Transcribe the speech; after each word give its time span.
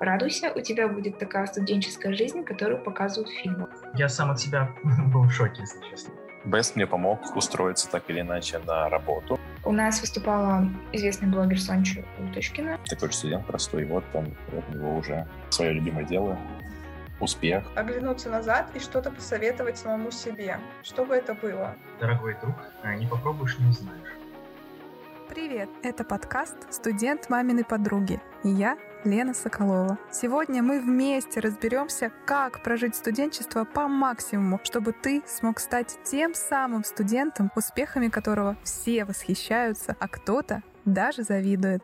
Радуйся, 0.00 0.50
у 0.56 0.60
тебя 0.62 0.88
будет 0.88 1.18
такая 1.18 1.44
студенческая 1.44 2.14
жизнь, 2.14 2.42
которую 2.42 2.82
показывают 2.82 3.28
в 3.28 3.34
фильмах. 3.34 3.68
Я 3.92 4.08
сам 4.08 4.30
от 4.30 4.40
себя 4.40 4.74
был 5.12 5.24
в 5.24 5.30
шоке, 5.30 5.60
если 5.60 5.78
честно. 5.90 6.14
Бест 6.46 6.74
мне 6.74 6.86
помог 6.86 7.36
устроиться 7.36 7.86
так 7.90 8.08
или 8.08 8.22
иначе 8.22 8.60
на 8.60 8.88
работу. 8.88 9.38
У 9.62 9.72
нас 9.72 10.00
выступала 10.00 10.66
известный 10.92 11.28
блогер 11.28 11.60
Сонча 11.60 12.02
Уточкина. 12.18 12.78
Такой 12.88 13.10
же 13.10 13.14
студент 13.14 13.46
простой, 13.46 13.84
вот 13.84 14.02
там 14.14 14.24
у 14.50 14.74
него 14.74 14.96
уже 14.96 15.28
свое 15.50 15.74
любимое 15.74 16.06
дело, 16.06 16.38
успех. 17.20 17.64
Оглянуться 17.74 18.30
назад 18.30 18.70
и 18.72 18.78
что-то 18.78 19.10
посоветовать 19.10 19.76
самому 19.76 20.10
себе. 20.12 20.58
Что 20.82 21.04
бы 21.04 21.14
это 21.14 21.34
было? 21.34 21.74
Дорогой 22.00 22.38
друг, 22.40 22.54
э, 22.84 22.94
не 22.94 23.06
попробуешь, 23.06 23.58
не 23.58 23.68
узнаешь. 23.68 24.16
Привет! 25.28 25.68
Это 25.82 26.04
подкаст 26.04 26.56
«Студент 26.72 27.28
маминой 27.28 27.64
подруги» 27.64 28.18
и 28.42 28.48
я, 28.48 28.78
Лена 29.04 29.32
Соколова. 29.32 29.98
Сегодня 30.12 30.62
мы 30.62 30.78
вместе 30.80 31.40
разберемся, 31.40 32.12
как 32.26 32.62
прожить 32.62 32.94
студенчество 32.94 33.64
по 33.64 33.88
максимуму, 33.88 34.60
чтобы 34.62 34.92
ты 34.92 35.22
смог 35.26 35.58
стать 35.58 35.98
тем 36.04 36.34
самым 36.34 36.84
студентом, 36.84 37.50
успехами 37.56 38.08
которого 38.08 38.56
все 38.62 39.04
восхищаются, 39.04 39.96
а 39.98 40.08
кто-то 40.08 40.62
даже 40.84 41.22
завидует. 41.22 41.82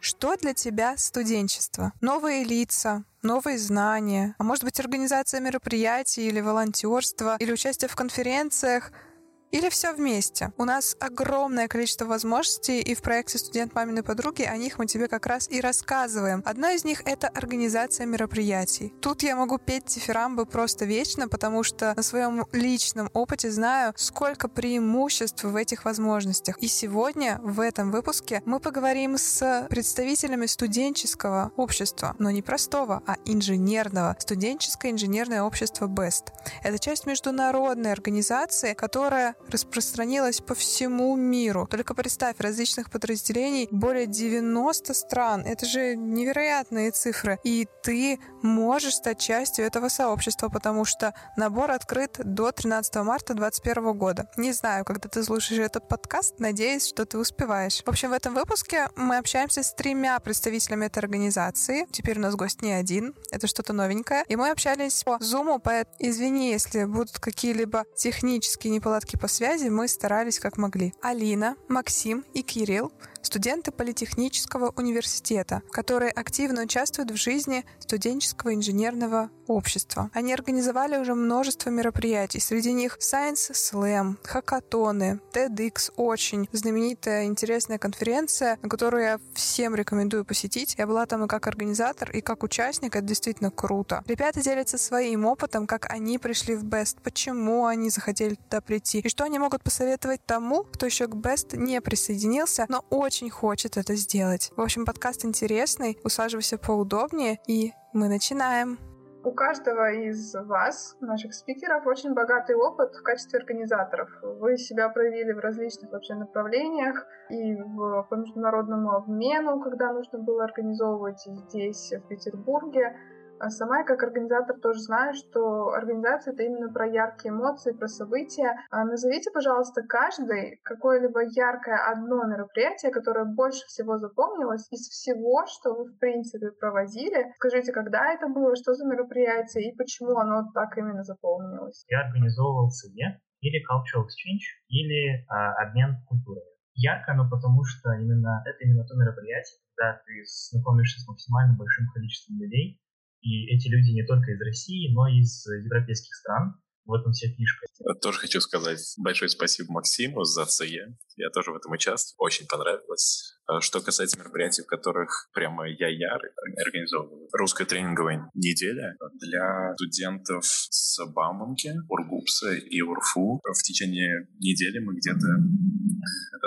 Что 0.00 0.36
для 0.36 0.54
тебя 0.54 0.96
студенчество? 0.96 1.92
Новые 2.00 2.44
лица, 2.44 3.04
новые 3.22 3.58
знания, 3.58 4.34
а 4.38 4.44
может 4.44 4.64
быть 4.64 4.78
организация 4.80 5.40
мероприятий 5.40 6.28
или 6.28 6.40
волонтерство, 6.40 7.36
или 7.38 7.52
участие 7.52 7.88
в 7.88 7.96
конференциях— 7.96 8.92
или 9.50 9.68
все 9.68 9.92
вместе. 9.92 10.52
У 10.56 10.64
нас 10.64 10.96
огромное 11.00 11.68
количество 11.68 12.04
возможностей, 12.04 12.80
и 12.80 12.94
в 12.94 13.02
проекте 13.02 13.38
«Студент 13.38 13.74
маминой 13.74 14.02
подруги» 14.02 14.42
о 14.42 14.56
них 14.56 14.78
мы 14.78 14.86
тебе 14.86 15.08
как 15.08 15.26
раз 15.26 15.48
и 15.48 15.60
рассказываем. 15.60 16.42
Одна 16.44 16.72
из 16.72 16.84
них— 16.84 17.02
это 17.04 17.28
организация 17.28 18.06
мероприятий. 18.06 18.92
Тут 19.00 19.22
я 19.22 19.36
могу 19.36 19.58
петь 19.58 19.86
дифирамбы 19.86 20.46
просто 20.46 20.84
вечно, 20.84 21.28
потому 21.28 21.62
что 21.62 21.94
на 21.96 22.02
своем 22.02 22.46
личном 22.52 23.10
опыте 23.14 23.50
знаю, 23.50 23.92
сколько 23.96 24.48
преимуществ 24.48 25.44
в 25.44 25.56
этих 25.56 25.84
возможностях. 25.84 26.58
И 26.58 26.68
сегодня 26.68 27.40
в 27.42 27.60
этом 27.60 27.90
выпуске 27.90 28.42
мы 28.44 28.60
поговорим 28.60 29.16
с 29.16 29.66
представителями 29.70 30.46
студенческого 30.46 31.52
общества, 31.56 32.14
но 32.18 32.30
не 32.30 32.42
простого, 32.42 33.02
а 33.06 33.16
инженерного. 33.24 34.16
Студенческое 34.18 34.92
инженерное 34.92 35.42
общество 35.42 35.86
BEST. 35.86 36.28
Это 36.62 36.78
часть 36.78 37.06
международной 37.06 37.92
организации, 37.92 38.74
которая 38.74 39.34
распространилась 39.50 40.40
по 40.40 40.54
всему 40.54 41.16
миру. 41.16 41.66
Только 41.70 41.94
представь, 41.94 42.36
различных 42.38 42.90
подразделений 42.90 43.68
более 43.70 44.06
90 44.06 44.94
стран. 44.94 45.42
Это 45.46 45.66
же 45.66 45.96
невероятные 45.96 46.90
цифры. 46.90 47.38
И 47.44 47.66
ты 47.82 48.18
можешь 48.42 48.94
стать 48.94 49.20
частью 49.20 49.64
этого 49.64 49.88
сообщества, 49.88 50.48
потому 50.48 50.84
что 50.84 51.14
набор 51.36 51.70
открыт 51.70 52.18
до 52.18 52.52
13 52.52 52.96
марта 52.96 53.34
2021 53.34 53.98
года. 53.98 54.28
Не 54.36 54.52
знаю, 54.52 54.84
когда 54.84 55.08
ты 55.08 55.22
слушаешь 55.22 55.60
этот 55.60 55.88
подкаст, 55.88 56.38
надеюсь, 56.38 56.86
что 56.86 57.06
ты 57.06 57.18
успеваешь. 57.18 57.82
В 57.84 57.88
общем, 57.88 58.10
в 58.10 58.12
этом 58.12 58.34
выпуске 58.34 58.88
мы 58.96 59.18
общаемся 59.18 59.62
с 59.62 59.72
тремя 59.72 60.18
представителями 60.20 60.86
этой 60.86 60.98
организации. 60.98 61.86
Теперь 61.90 62.18
у 62.18 62.22
нас 62.22 62.34
гость 62.34 62.62
не 62.62 62.72
один, 62.72 63.14
это 63.30 63.46
что-то 63.46 63.72
новенькое. 63.72 64.24
И 64.28 64.36
мы 64.36 64.50
общались 64.50 65.02
по 65.04 65.18
Zoom, 65.20 65.60
поэтому 65.62 65.96
извини, 65.98 66.50
если 66.50 66.84
будут 66.84 67.18
какие-либо 67.18 67.84
технические 67.96 68.72
неполадки 68.72 69.16
по 69.16 69.27
связи, 69.28 69.68
мы 69.68 69.88
старались 69.88 70.38
как 70.38 70.56
могли. 70.56 70.94
Алина, 71.02 71.56
Максим 71.68 72.24
и 72.34 72.42
Кирилл 72.42 72.92
студенты 73.22 73.72
Политехнического 73.72 74.72
университета, 74.76 75.62
которые 75.70 76.10
активно 76.10 76.62
участвуют 76.62 77.10
в 77.10 77.16
жизни 77.16 77.64
студенческого 77.78 78.54
инженерного 78.54 79.30
общества. 79.46 80.10
Они 80.12 80.32
организовали 80.32 80.98
уже 80.98 81.14
множество 81.14 81.70
мероприятий. 81.70 82.40
Среди 82.40 82.72
них 82.72 82.98
Science 83.00 83.52
Slam, 83.52 84.16
хакатоны, 84.22 85.20
TEDx 85.32 85.92
очень 85.96 86.48
знаменитая 86.52 87.24
интересная 87.24 87.78
конференция, 87.78 88.56
которую 88.56 89.02
я 89.02 89.20
всем 89.34 89.74
рекомендую 89.74 90.24
посетить. 90.24 90.74
Я 90.78 90.86
была 90.86 91.06
там 91.06 91.24
и 91.24 91.28
как 91.28 91.46
организатор, 91.46 92.10
и 92.10 92.20
как 92.20 92.42
участник. 92.42 92.94
Это 92.94 93.06
действительно 93.06 93.50
круто. 93.50 94.04
Ребята 94.06 94.40
делятся 94.42 94.78
своим 94.78 95.24
опытом, 95.24 95.66
как 95.66 95.90
они 95.90 96.18
пришли 96.18 96.54
в 96.54 96.64
Best, 96.64 96.98
почему 97.02 97.66
они 97.66 97.90
захотели 97.90 98.34
туда 98.34 98.60
прийти, 98.60 99.00
и 99.00 99.08
что 99.08 99.24
они 99.24 99.38
могут 99.38 99.62
посоветовать 99.62 100.24
тому, 100.26 100.64
кто 100.64 100.86
еще 100.86 101.06
к 101.06 101.14
Best 101.14 101.56
не 101.56 101.80
присоединился, 101.80 102.66
но 102.68 102.84
очень 102.90 103.17
очень 103.18 103.30
хочет 103.30 103.76
это 103.76 103.96
сделать. 103.96 104.52
В 104.56 104.60
общем, 104.60 104.84
подкаст 104.84 105.24
интересный, 105.24 105.98
усаживайся 106.04 106.56
поудобнее, 106.56 107.38
и 107.48 107.72
мы 107.92 108.08
начинаем. 108.08 108.78
У 109.24 109.32
каждого 109.32 109.92
из 109.92 110.32
вас, 110.34 110.96
наших 111.00 111.34
спикеров, 111.34 111.84
очень 111.84 112.14
богатый 112.14 112.54
опыт 112.54 112.94
в 112.94 113.02
качестве 113.02 113.40
организаторов. 113.40 114.08
Вы 114.22 114.56
себя 114.56 114.88
проявили 114.88 115.32
в 115.32 115.40
различных 115.40 115.90
вообще 115.90 116.14
направлениях 116.14 117.04
и 117.28 117.56
в, 117.56 118.06
по 118.08 118.14
международному 118.14 118.92
обмену, 118.92 119.60
когда 119.60 119.92
нужно 119.92 120.20
было 120.20 120.44
организовывать 120.44 121.20
здесь, 121.26 121.92
в 121.92 122.06
Петербурге, 122.06 122.96
а 123.40 123.50
сама 123.50 123.78
я 123.78 123.84
как 123.84 124.02
организатор 124.02 124.58
тоже 124.60 124.80
знаю, 124.80 125.14
что 125.14 125.70
организация— 125.72 126.32
это 126.34 126.42
именно 126.42 126.72
про 126.72 126.86
яркие 126.86 127.32
эмоции, 127.32 127.72
про 127.72 127.88
события. 127.88 128.56
А 128.70 128.84
назовите, 128.84 129.30
пожалуйста, 129.30 129.82
каждый 129.88 130.60
какое-либо 130.64 131.20
яркое 131.22 131.78
одно 131.90 132.24
мероприятие, 132.26 132.90
которое 132.90 133.24
больше 133.24 133.64
всего 133.66 133.98
запомнилось 133.98 134.66
из 134.70 134.88
всего, 134.88 135.44
что 135.46 135.74
вы, 135.74 135.84
в 135.92 135.98
принципе, 135.98 136.50
проводили. 136.60 137.32
Скажите, 137.36 137.72
когда 137.72 138.12
это 138.12 138.28
было, 138.28 138.54
что 138.56 138.74
за 138.74 138.86
мероприятие 138.86 139.70
и 139.70 139.76
почему 139.76 140.16
оно 140.18 140.50
так 140.54 140.76
именно 140.76 141.02
запомнилось. 141.04 141.84
Я 141.88 142.00
организовывал 142.06 142.70
СМЕ 142.70 143.20
или 143.40 143.62
Cultural 143.62 144.02
Exchange, 144.02 144.44
или 144.68 145.24
а, 145.28 145.54
обмен 145.62 146.02
культурами. 146.06 146.46
Ярко, 146.74 147.14
но 147.14 147.28
потому 147.28 147.64
что 147.64 147.92
именно 147.92 148.42
это 148.46 148.64
именно 148.64 148.84
то 148.84 148.94
мероприятие, 148.94 149.58
когда 149.74 149.98
ты 150.06 150.12
знакомишься 150.50 151.00
с 151.00 151.08
максимально 151.08 151.56
большим 151.56 151.86
количеством 151.92 152.38
людей, 152.40 152.80
и 153.20 153.46
эти 153.54 153.68
люди 153.68 153.90
не 153.90 154.04
только 154.06 154.32
из 154.32 154.40
России, 154.40 154.92
но 154.92 155.08
и 155.08 155.20
из 155.20 155.46
европейских 155.46 156.14
стран. 156.14 156.54
В 156.84 156.94
этом 156.94 157.12
вся 157.12 157.28
фишка. 157.28 157.66
Тоже 158.00 158.18
хочу 158.18 158.40
сказать 158.40 158.80
большое 158.96 159.28
спасибо 159.28 159.72
Максиму 159.72 160.24
за 160.24 160.46
ЦЕ. 160.46 160.96
Я 161.16 161.28
тоже 161.34 161.52
в 161.52 161.56
этом 161.56 161.72
участвую. 161.72 162.16
Очень 162.24 162.46
понравилось. 162.46 163.34
А 163.46 163.60
что 163.60 163.82
касается 163.82 164.18
мероприятий, 164.18 164.62
в 164.62 164.66
которых 164.66 165.28
прямо 165.34 165.68
я 165.68 165.88
ярый 165.88 166.30
организовываю. 166.64 167.28
Русская 167.32 167.66
тренинговая 167.66 168.30
неделя 168.32 168.96
для 169.20 169.74
студентов 169.74 170.44
с 170.46 170.98
Бауманки, 171.12 171.74
Ургупса 171.90 172.54
и 172.54 172.80
Урфу. 172.80 173.42
В 173.44 173.62
течение 173.62 174.26
недели 174.38 174.78
мы 174.78 174.94
где-то 174.94 175.28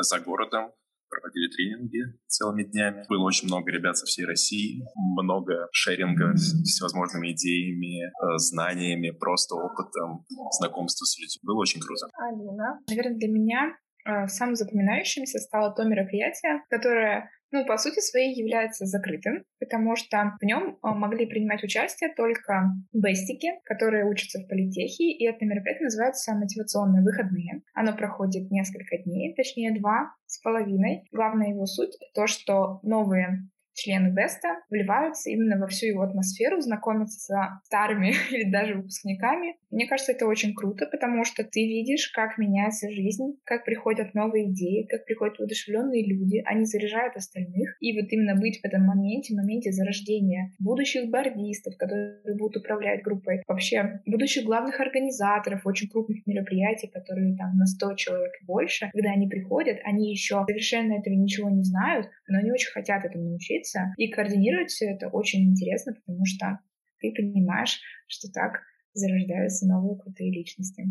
за 0.02 0.20
городом 0.22 0.72
проводили 1.12 1.52
тренинги 1.52 2.00
целыми 2.28 2.64
днями. 2.64 3.06
Было 3.10 3.28
очень 3.28 3.48
много 3.48 3.70
ребят 3.72 3.98
со 3.98 4.06
всей 4.06 4.26
России, 4.26 4.82
много 4.96 5.68
шеринга 5.72 6.36
с 6.36 6.64
всевозможными 6.64 7.34
идеями, 7.34 8.08
э, 8.08 8.38
знаниями, 8.38 9.12
просто 9.12 9.56
опытом, 9.56 10.26
знакомства 10.58 11.06
с 11.06 11.20
людьми. 11.20 11.40
Было 11.44 11.60
очень 11.60 11.82
круто. 11.82 12.08
Алина? 12.18 12.80
Наверное, 12.88 13.18
для 13.18 13.28
меня 13.28 13.78
э, 14.08 14.28
самым 14.28 14.56
запоминающимся 14.56 15.40
стало 15.40 15.76
то 15.76 15.84
мероприятие, 15.84 16.64
которое 16.70 17.30
ну, 17.52 17.66
по 17.66 17.78
сути 17.78 18.00
своей 18.00 18.34
является 18.34 18.86
закрытым, 18.86 19.44
потому 19.60 19.96
что 19.96 20.38
в 20.40 20.46
нем 20.46 20.78
а, 20.82 20.94
могли 20.94 21.26
принимать 21.26 21.64
участие 21.64 22.14
только 22.16 22.72
бестики, 22.94 23.50
которые 23.66 24.06
учатся 24.06 24.40
в 24.40 24.48
политехе, 24.48 25.12
и 25.12 25.26
это 25.26 25.46
мероприятие 25.46 25.86
называется 25.86 26.34
«Мотивационные 26.34 27.04
выходные». 27.04 27.62
Оно 27.74 27.96
проходит 27.96 28.50
несколько 28.52 28.98
дней, 28.98 29.34
точнее 29.36 29.78
два 29.80 30.16
с 30.26 30.40
половиной. 30.42 31.04
Главная 31.12 31.50
его 31.50 31.66
суть— 31.66 31.98
то, 32.16 32.28
что 32.28 32.80
новые 32.84 33.50
члены 33.74 34.14
Беста 34.14 34.50
вливаются 34.70 35.30
именно 35.30 35.58
во 35.58 35.68
всю 35.68 35.88
его 35.88 36.02
атмосферу, 36.02 36.62
знакомятся 36.62 37.20
с 37.20 37.66
старыми 37.66 38.14
или 38.32 38.50
даже 38.52 38.76
выпускниками. 38.76 39.56
Мне 39.70 39.88
кажется, 39.88 40.12
это 40.12 40.28
очень 40.28 40.54
круто, 40.54 40.86
потому 40.86 41.24
что 41.24 41.44
ты 41.44 41.62
видишь, 41.62 42.10
как 42.10 42.38
меняется 42.38 42.90
жизнь, 42.92 43.38
как 43.46 43.66
приходят 43.66 44.14
новые 44.14 44.52
идеи, 44.52 44.88
как 44.90 45.06
приходят 45.06 45.40
воодушевленные 45.40 46.06
люди, 46.06 46.42
они 46.46 46.66
заряжают 46.66 47.16
остальных. 47.16 47.78
И 47.80 48.00
вот 48.00 48.12
именно 48.12 48.36
быть 48.36 48.60
в 48.62 48.66
этом 48.66 48.84
моменте, 48.84 49.36
моменте 49.36 49.72
зарождения 49.72 50.52
будущих 50.60 51.10
бордистов, 51.10 51.78
которые 51.78 52.36
будут 52.38 52.58
управлять 52.58 53.04
группой, 53.04 53.44
вообще 53.48 54.02
будущих 54.06 54.44
главных 54.46 54.80
организаторов 54.80 55.66
очень 55.66 55.90
крупных 55.90 56.26
мероприятий, 56.26 56.88
которые 56.88 57.36
там 57.38 57.58
на 57.58 57.66
100 57.66 57.96
человек 57.96 58.32
и 58.42 58.46
больше, 58.46 58.90
когда 58.94 59.12
они 59.12 59.28
приходят, 59.28 59.78
они 59.84 60.12
еще 60.12 60.44
совершенно 60.48 60.94
этого 60.94 61.14
ничего 61.14 61.50
не 61.50 61.64
знают, 61.64 62.08
но 62.28 62.40
они 62.40 62.52
очень 62.52 62.72
хотят 62.72 63.06
этому 63.06 63.26
научиться, 63.26 63.61
учиться. 63.62 63.94
И 63.98 64.10
координировать 64.12 64.72
все 64.72 64.92
это 64.92 65.08
очень 65.10 65.52
интересно, 65.52 65.94
потому 65.94 66.26
что 66.26 66.60
ты 67.00 67.14
понимаешь, 67.16 67.80
что 68.08 68.32
так 68.32 68.62
зарождаются 68.94 69.68
новые 69.68 69.98
крутые 69.98 70.32
личности. 70.32 70.86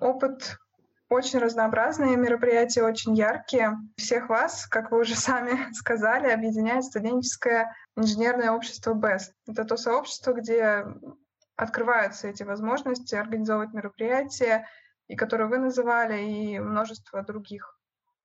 Опыт 0.00 0.56
Очень 1.08 1.40
разнообразные 1.40 2.16
мероприятия, 2.16 2.84
очень 2.84 3.16
яркие. 3.16 3.76
Всех 3.96 4.28
вас, 4.28 4.66
как 4.66 4.92
вы 4.92 5.00
уже 5.00 5.14
сами 5.16 5.72
сказали, 5.72 6.30
объединяет 6.30 6.84
студенческое 6.84 7.74
инженерное 7.96 8.52
общество 8.52 8.94
BEST. 8.94 9.32
Это 9.48 9.64
то 9.64 9.76
сообщество, 9.76 10.32
где 10.32 10.84
открываются 11.56 12.28
эти 12.28 12.44
возможности 12.44 13.16
организовывать 13.16 13.74
мероприятия, 13.74 14.66
и 15.08 15.16
которые 15.16 15.48
вы 15.48 15.58
называли, 15.58 16.22
и 16.22 16.58
множество 16.60 17.22
других. 17.22 17.79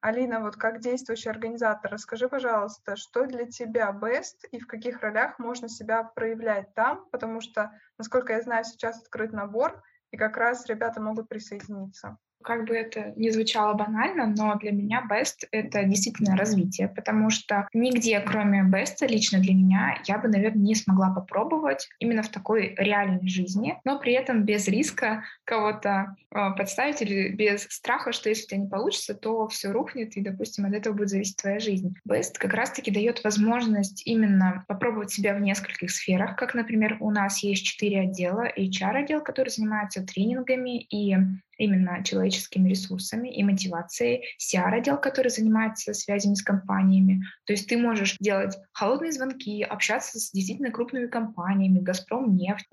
Алина, 0.05 0.39
вот 0.39 0.55
как 0.55 0.81
действующий 0.81 1.29
организатор, 1.29 1.91
расскажи, 1.91 2.29
пожалуйста, 2.29 2.95
что 2.95 3.25
для 3.25 3.47
тебя 3.47 3.89
best 3.89 4.47
и 4.51 4.59
в 4.59 4.67
каких 4.67 5.01
ролях 5.01 5.39
можно 5.39 5.67
себя 5.67 6.03
проявлять 6.03 6.75
там, 6.75 7.09
потому 7.09 7.41
что, 7.41 7.71
насколько 7.97 8.33
я 8.33 8.41
знаю, 8.43 8.65
сейчас 8.65 9.01
открыт 9.01 9.33
набор, 9.33 9.81
и 10.11 10.17
как 10.17 10.37
раз 10.37 10.67
ребята 10.67 11.01
могут 11.01 11.27
присоединиться 11.27 12.19
как 12.45 12.65
бы 12.65 12.75
это 12.75 13.13
ни 13.15 13.29
звучало 13.29 13.73
банально, 13.73 14.27
но 14.27 14.55
для 14.55 14.71
меня 14.71 15.05
best— 15.09 15.47
это 15.51 15.83
действительно 15.83 16.37
развитие, 16.37 16.87
потому 16.87 17.29
что 17.29 17.67
нигде, 17.73 18.19
кроме 18.19 18.63
best, 18.63 19.05
лично 19.07 19.39
для 19.39 19.53
меня, 19.53 19.97
я 20.05 20.17
бы, 20.17 20.27
наверное, 20.27 20.61
не 20.61 20.75
смогла 20.75 21.09
попробовать 21.09 21.89
именно 21.99 22.21
в 22.21 22.29
такой 22.29 22.75
реальной 22.77 23.27
жизни, 23.27 23.79
но 23.83 23.99
при 23.99 24.13
этом 24.13 24.43
без 24.43 24.67
риска 24.67 25.23
кого-то 25.43 26.15
э, 26.31 26.51
подставить 26.57 27.01
или 27.01 27.29
без 27.29 27.63
страха, 27.63 28.11
что 28.11 28.29
если 28.29 28.43
у 28.43 28.47
тебя 28.47 28.59
не 28.59 28.69
получится, 28.69 29.15
то 29.15 29.47
все 29.47 29.71
рухнет, 29.71 30.15
и, 30.15 30.21
допустим, 30.21 30.65
от 30.65 30.73
этого 30.73 30.93
будет 30.93 31.09
зависеть 31.09 31.37
твоя 31.37 31.59
жизнь. 31.59 31.95
Best 32.07 32.33
как 32.37 32.53
раз-таки 32.53 32.91
дает 32.91 33.23
возможность 33.23 34.03
именно 34.05 34.65
попробовать 34.67 35.11
себя 35.11 35.33
в 35.33 35.41
нескольких 35.41 35.89
сферах, 35.89 36.35
как, 36.35 36.53
например, 36.53 36.97
у 36.99 37.09
нас 37.09 37.43
есть 37.43 37.65
четыре 37.65 38.01
отдела, 38.01 38.47
HR-отдел, 38.55 39.21
который 39.21 39.49
занимается 39.49 40.05
тренингами 40.05 40.81
и 40.81 41.15
именно 41.57 42.03
человеческими 42.03 42.69
ресурсами 42.69 43.29
и 43.29 43.43
мотивацией, 43.43 44.23
CR-отдел, 44.39 44.97
который 44.97 45.29
занимается 45.29 45.93
связями 45.93 46.35
с 46.35 46.41
компаниями. 46.41 47.21
То 47.45 47.53
есть 47.53 47.67
ты 47.67 47.77
можешь 47.77 48.17
делать 48.19 48.57
холодные 48.71 49.11
звонки, 49.11 49.63
общаться 49.63 50.19
с 50.19 50.31
действительно 50.31 50.71
крупными 50.71 51.07
компаниями, 51.07 51.79
Газпром, 51.79 52.35
нефть, 52.35 52.65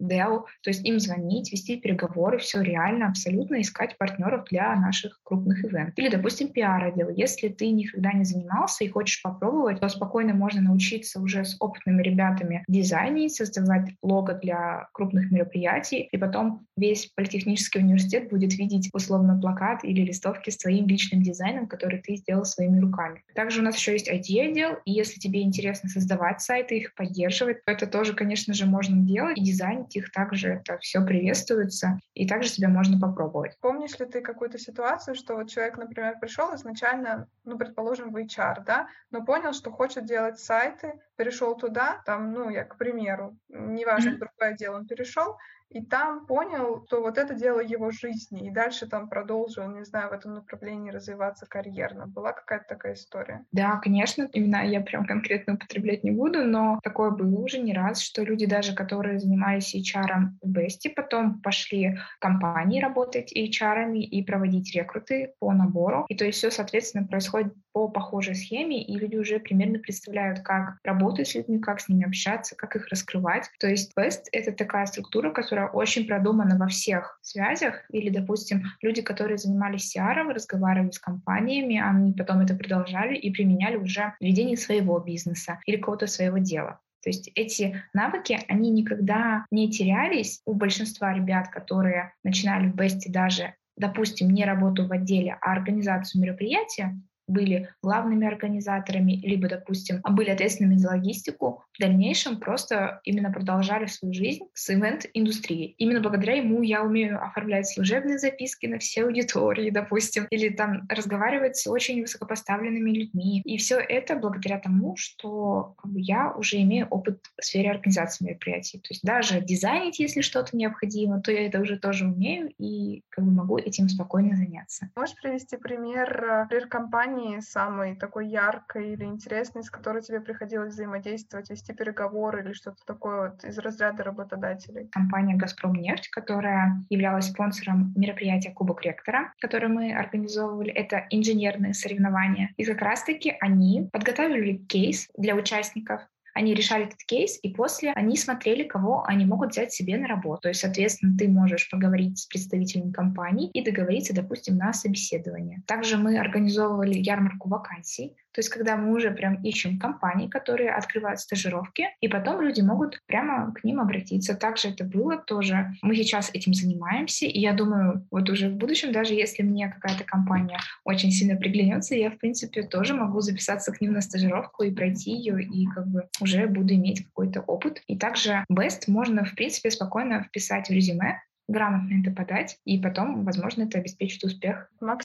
Dell, 0.00 0.44
то 0.62 0.70
есть 0.70 0.84
им 0.86 0.98
звонить, 0.98 1.52
вести 1.52 1.76
переговоры, 1.76 2.38
все 2.38 2.60
реально, 2.62 3.08
абсолютно 3.08 3.60
искать 3.60 3.96
партнеров 3.98 4.46
для 4.50 4.74
наших 4.76 5.20
крупных 5.22 5.64
ивентов. 5.64 5.98
Или, 5.98 6.08
допустим, 6.08 6.48
пиар-отдел. 6.48 7.10
Если 7.10 7.48
ты 7.48 7.70
никогда 7.70 8.12
не 8.12 8.24
занимался 8.24 8.84
и 8.84 8.88
хочешь 8.88 9.22
попробовать, 9.22 9.80
то 9.80 9.88
спокойно 9.88 10.34
можно 10.34 10.60
научиться 10.60 11.20
уже 11.20 11.44
с 11.44 11.56
опытными 11.60 12.02
ребятами 12.02 12.64
дизайнить, 12.68 13.34
создавать 13.34 13.90
лого 14.02 14.34
для 14.34 14.88
крупных 14.92 15.30
мероприятий, 15.30 16.08
и 16.10 16.16
потом 16.16 16.66
весь 16.76 17.06
политехнический 17.14 17.80
университет 17.80 18.21
человек 18.22 18.30
будет 18.30 18.58
видеть 18.58 18.90
условно 18.92 19.38
плакат 19.40 19.84
или 19.84 20.02
листовки 20.02 20.50
с 20.50 20.56
твоим 20.56 20.86
личным 20.86 21.22
дизайном, 21.22 21.66
который 21.66 22.00
ты 22.00 22.16
сделал 22.16 22.44
своими 22.44 22.80
руками. 22.80 23.24
Также 23.34 23.60
у 23.60 23.64
нас 23.64 23.76
еще 23.76 23.92
есть 23.92 24.08
IT-отдел, 24.08 24.78
и 24.84 24.92
если 24.92 25.18
тебе 25.18 25.42
интересно 25.42 25.88
создавать 25.88 26.40
сайты, 26.40 26.78
их 26.78 26.94
поддерживать, 26.94 27.64
то 27.64 27.72
это 27.72 27.86
тоже, 27.86 28.14
конечно 28.14 28.54
же, 28.54 28.66
можно 28.66 28.96
делать, 28.96 29.38
и 29.38 29.44
дизайнить 29.44 29.96
их 29.96 30.10
также 30.12 30.48
это 30.48 30.78
все 30.78 31.04
приветствуется, 31.04 31.98
и 32.14 32.26
также 32.26 32.48
себя 32.48 32.68
можно 32.68 32.98
попробовать. 32.98 33.56
Помнишь 33.60 33.98
ли 33.98 34.06
ты 34.06 34.20
какую-то 34.20 34.58
ситуацию, 34.58 35.14
что 35.14 35.36
вот 35.36 35.50
человек, 35.50 35.78
например, 35.78 36.18
пришел 36.20 36.54
изначально, 36.54 37.28
ну, 37.44 37.58
предположим, 37.58 38.12
в 38.12 38.16
HR, 38.16 38.64
да, 38.66 38.88
но 39.10 39.24
понял, 39.24 39.52
что 39.52 39.70
хочет 39.70 40.06
делать 40.06 40.38
сайты, 40.38 40.94
перешел 41.22 41.56
туда, 41.56 42.02
там, 42.04 42.32
ну, 42.32 42.50
я, 42.50 42.64
к 42.64 42.76
примеру, 42.76 43.36
неважно, 43.48 44.10
mm-hmm. 44.10 44.18
другое 44.18 44.56
дело 44.56 44.76
он 44.76 44.86
перешел, 44.86 45.36
и 45.72 45.82
там 45.82 46.26
понял, 46.26 46.84
что 46.86 47.00
вот 47.00 47.16
это 47.16 47.34
дело 47.34 47.60
его 47.60 47.90
жизни, 47.90 48.46
и 48.46 48.50
дальше 48.50 48.86
там 48.86 49.08
продолжил, 49.08 49.66
не 49.68 49.84
знаю, 49.84 50.10
в 50.10 50.12
этом 50.12 50.34
направлении 50.34 50.90
развиваться 50.90 51.46
карьерно. 51.46 52.06
Была 52.06 52.32
какая-то 52.32 52.66
такая 52.68 52.94
история? 52.94 53.44
Да, 53.52 53.76
конечно, 53.76 54.28
именно 54.32 54.66
я 54.66 54.82
прям 54.82 55.06
конкретно 55.06 55.54
употреблять 55.54 56.04
не 56.04 56.10
буду, 56.10 56.44
но 56.44 56.78
такое 56.82 57.10
было 57.10 57.38
уже 57.38 57.58
не 57.58 57.72
раз, 57.72 58.00
что 58.00 58.22
люди 58.22 58.44
даже, 58.44 58.74
которые 58.74 59.18
занимались 59.18 59.74
HR 59.74 60.32
в 60.42 60.48
Бесте, 60.48 60.90
потом 60.90 61.40
пошли 61.40 61.96
в 62.16 62.18
компании 62.18 62.82
работать 62.82 63.34
HR 63.34 63.94
и 63.94 64.22
проводить 64.24 64.74
рекруты 64.74 65.32
по 65.38 65.52
набору. 65.52 66.04
И 66.08 66.14
то 66.14 66.26
есть 66.26 66.38
все, 66.38 66.50
соответственно, 66.50 67.06
происходит 67.06 67.54
по 67.72 67.88
похожей 67.88 68.34
схеме, 68.34 68.82
и 68.82 68.98
люди 68.98 69.16
уже 69.16 69.40
примерно 69.40 69.78
представляют, 69.78 70.40
как 70.40 70.76
работать 70.84 71.11
с 71.18 71.34
людьми, 71.34 71.58
как 71.58 71.80
с 71.80 71.88
ними 71.88 72.06
общаться, 72.06 72.56
как 72.56 72.76
их 72.76 72.88
раскрывать. 72.88 73.50
То 73.58 73.68
есть 73.68 73.92
Best— 73.98 74.22
это 74.32 74.52
такая 74.52 74.86
структура, 74.86 75.30
которая 75.30 75.68
очень 75.68 76.06
продумана 76.06 76.56
во 76.58 76.68
всех 76.68 77.18
связях. 77.22 77.84
Или, 77.90 78.10
допустим, 78.10 78.64
люди, 78.80 79.02
которые 79.02 79.38
занимались 79.38 79.96
CR, 79.96 80.32
разговаривали 80.32 80.90
с 80.90 80.98
компаниями, 80.98 81.80
они 81.80 82.12
потом 82.12 82.40
это 82.40 82.54
продолжали 82.54 83.16
и 83.16 83.30
применяли 83.30 83.76
уже 83.76 84.14
в 84.20 84.24
ведении 84.24 84.56
своего 84.56 84.98
бизнеса 84.98 85.60
или 85.66 85.76
какого-то 85.76 86.06
своего 86.06 86.38
дела. 86.38 86.80
То 87.02 87.10
есть 87.10 87.30
эти 87.34 87.82
навыки, 87.92 88.38
они 88.48 88.70
никогда 88.70 89.44
не 89.50 89.70
терялись 89.70 90.40
у 90.46 90.54
большинства 90.54 91.12
ребят, 91.12 91.48
которые 91.48 92.14
начинали 92.22 92.68
в 92.68 92.76
Бесте 92.76 93.10
даже 93.10 93.54
допустим, 93.76 94.30
не 94.30 94.44
работу 94.44 94.86
в 94.86 94.92
отделе, 94.92 95.36
а 95.40 95.52
организацию 95.52 96.22
мероприятия, 96.22 96.98
были 97.32 97.68
главными 97.82 98.26
организаторами, 98.26 99.20
либо, 99.22 99.48
допустим, 99.48 100.00
были 100.02 100.30
ответственными 100.30 100.76
за 100.76 100.88
логистику, 100.88 101.64
в 101.72 101.80
дальнейшем 101.80 102.38
просто 102.38 103.00
именно 103.04 103.32
продолжали 103.32 103.86
свою 103.86 104.12
жизнь 104.12 104.44
с 104.52 104.70
ивент-индустрией. 104.70 105.74
Именно 105.78 106.00
благодаря 106.00 106.34
ему 106.34 106.62
я 106.62 106.82
умею 106.82 107.22
оформлять 107.22 107.68
служебные 107.68 108.18
записки 108.18 108.66
на 108.66 108.78
все 108.78 109.04
аудитории, 109.04 109.70
допустим, 109.70 110.26
или 110.30 110.50
там 110.50 110.86
разговаривать 110.88 111.56
с 111.56 111.66
очень 111.66 112.00
высокопоставленными 112.02 112.90
людьми. 112.90 113.40
И 113.44 113.56
все 113.56 113.78
это 113.78 114.16
благодаря 114.16 114.58
тому, 114.58 114.96
что 114.96 115.74
я 115.94 116.32
уже 116.32 116.60
имею 116.62 116.86
опыт 116.88 117.20
в 117.38 117.44
сфере 117.44 117.70
организации 117.70 118.26
мероприятий. 118.26 118.78
То 118.78 118.88
есть 118.90 119.02
даже 119.02 119.40
дизайнить, 119.40 119.98
если 119.98 120.20
что-то 120.20 120.56
необходимо, 120.56 121.20
то 121.20 121.32
я 121.32 121.46
это 121.46 121.60
уже 121.60 121.78
тоже 121.78 122.06
умею 122.06 122.50
и 122.58 123.02
как 123.08 123.24
бы 123.24 123.30
могу 123.30 123.58
этим 123.58 123.88
спокойно 123.88 124.36
заняться. 124.36 124.90
Можешь 124.96 125.16
привести 125.16 125.56
пример, 125.56 126.46
пример 126.48 126.68
компании, 126.68 127.21
компании 127.22 127.40
самой 127.40 127.96
такой 127.96 128.28
яркой 128.28 128.92
или 128.92 129.04
интересной, 129.04 129.62
с 129.62 129.70
которой 129.70 130.02
тебе 130.02 130.20
приходилось 130.20 130.74
взаимодействовать, 130.74 131.50
вести 131.50 131.72
переговоры 131.72 132.42
или 132.42 132.52
что-то 132.52 132.84
такое 132.86 133.30
вот 133.30 133.44
из 133.44 133.58
разряда 133.58 134.02
работодателей? 134.02 134.88
Компания 134.90 135.36
«Газпром 135.36 135.74
нефть», 135.74 136.08
которая 136.08 136.80
являлась 136.90 137.26
спонсором 137.26 137.92
мероприятия 137.96 138.50
«Кубок 138.50 138.82
ректора», 138.82 139.32
которое 139.40 139.68
мы 139.68 139.92
организовывали. 139.92 140.70
Это 140.70 141.06
инженерные 141.10 141.74
соревнования. 141.74 142.50
И 142.56 142.64
как 142.64 142.80
раз-таки 142.80 143.36
они 143.40 143.88
подготовили 143.92 144.56
кейс 144.56 145.08
для 145.16 145.34
участников, 145.34 146.02
они 146.34 146.54
решали 146.54 146.84
этот 146.84 147.02
кейс, 147.04 147.38
и 147.42 147.50
после 147.50 147.92
они 147.92 148.16
смотрели, 148.16 148.64
кого 148.64 149.04
они 149.06 149.24
могут 149.26 149.50
взять 149.50 149.72
себе 149.72 149.96
на 149.96 150.08
работу. 150.08 150.42
То 150.42 150.48
есть, 150.48 150.60
соответственно, 150.60 151.16
ты 151.16 151.28
можешь 151.28 151.68
поговорить 151.70 152.18
с 152.18 152.26
представителями 152.26 152.92
компании 152.92 153.50
и 153.50 153.62
договориться, 153.62 154.14
допустим, 154.14 154.56
на 154.56 154.72
собеседование. 154.72 155.62
Также 155.66 155.96
мы 155.96 156.18
организовывали 156.18 156.94
ярмарку 156.94 157.48
вакансий, 157.48 158.16
то 158.32 158.38
есть, 158.38 158.48
когда 158.48 158.76
мы 158.76 158.92
уже 158.94 159.10
прям 159.10 159.36
ищем 159.42 159.78
компании, 159.78 160.28
которые 160.28 160.70
открывают 160.70 161.20
стажировки, 161.20 161.88
и 162.00 162.08
потом 162.08 162.40
люди 162.40 162.60
могут 162.60 163.00
прямо 163.06 163.52
к 163.52 163.62
ним 163.64 163.80
обратиться. 163.80 164.34
Также 164.34 164.68
это 164.68 164.84
было 164.84 165.18
тоже. 165.18 165.72
Мы 165.82 165.94
сейчас 165.96 166.30
этим 166.32 166.54
занимаемся, 166.54 167.26
и 167.26 167.38
я 167.38 167.52
думаю, 167.52 168.06
вот 168.10 168.30
уже 168.30 168.48
в 168.48 168.54
будущем, 168.54 168.92
даже 168.92 169.14
если 169.14 169.42
мне 169.42 169.68
какая-то 169.68 170.04
компания 170.04 170.58
очень 170.84 171.10
сильно 171.10 171.36
приглянется, 171.36 171.94
я, 171.94 172.10
в 172.10 172.18
принципе, 172.18 172.62
тоже 172.62 172.94
могу 172.94 173.20
записаться 173.20 173.72
к 173.72 173.80
ним 173.80 173.92
на 173.92 174.00
стажировку 174.00 174.62
и 174.62 174.74
пройти 174.74 175.12
ее, 175.12 175.42
и 175.42 175.66
как 175.66 175.86
бы 175.86 176.08
уже 176.20 176.46
буду 176.46 176.74
иметь 176.74 177.04
какой-то 177.04 177.40
опыт. 177.42 177.82
И 177.86 177.98
также 177.98 178.44
Best 178.50 178.84
можно, 178.86 179.24
в 179.24 179.34
принципе, 179.34 179.70
спокойно 179.70 180.24
вписать 180.24 180.68
в 180.68 180.72
резюме, 180.72 181.22
грамотно 181.48 182.00
это 182.00 182.10
подать, 182.14 182.58
и 182.64 182.78
потом, 182.78 183.24
возможно, 183.24 183.64
это 183.64 183.78
обеспечит 183.78 184.24
успех. 184.24 184.70
Макс, 184.80 185.04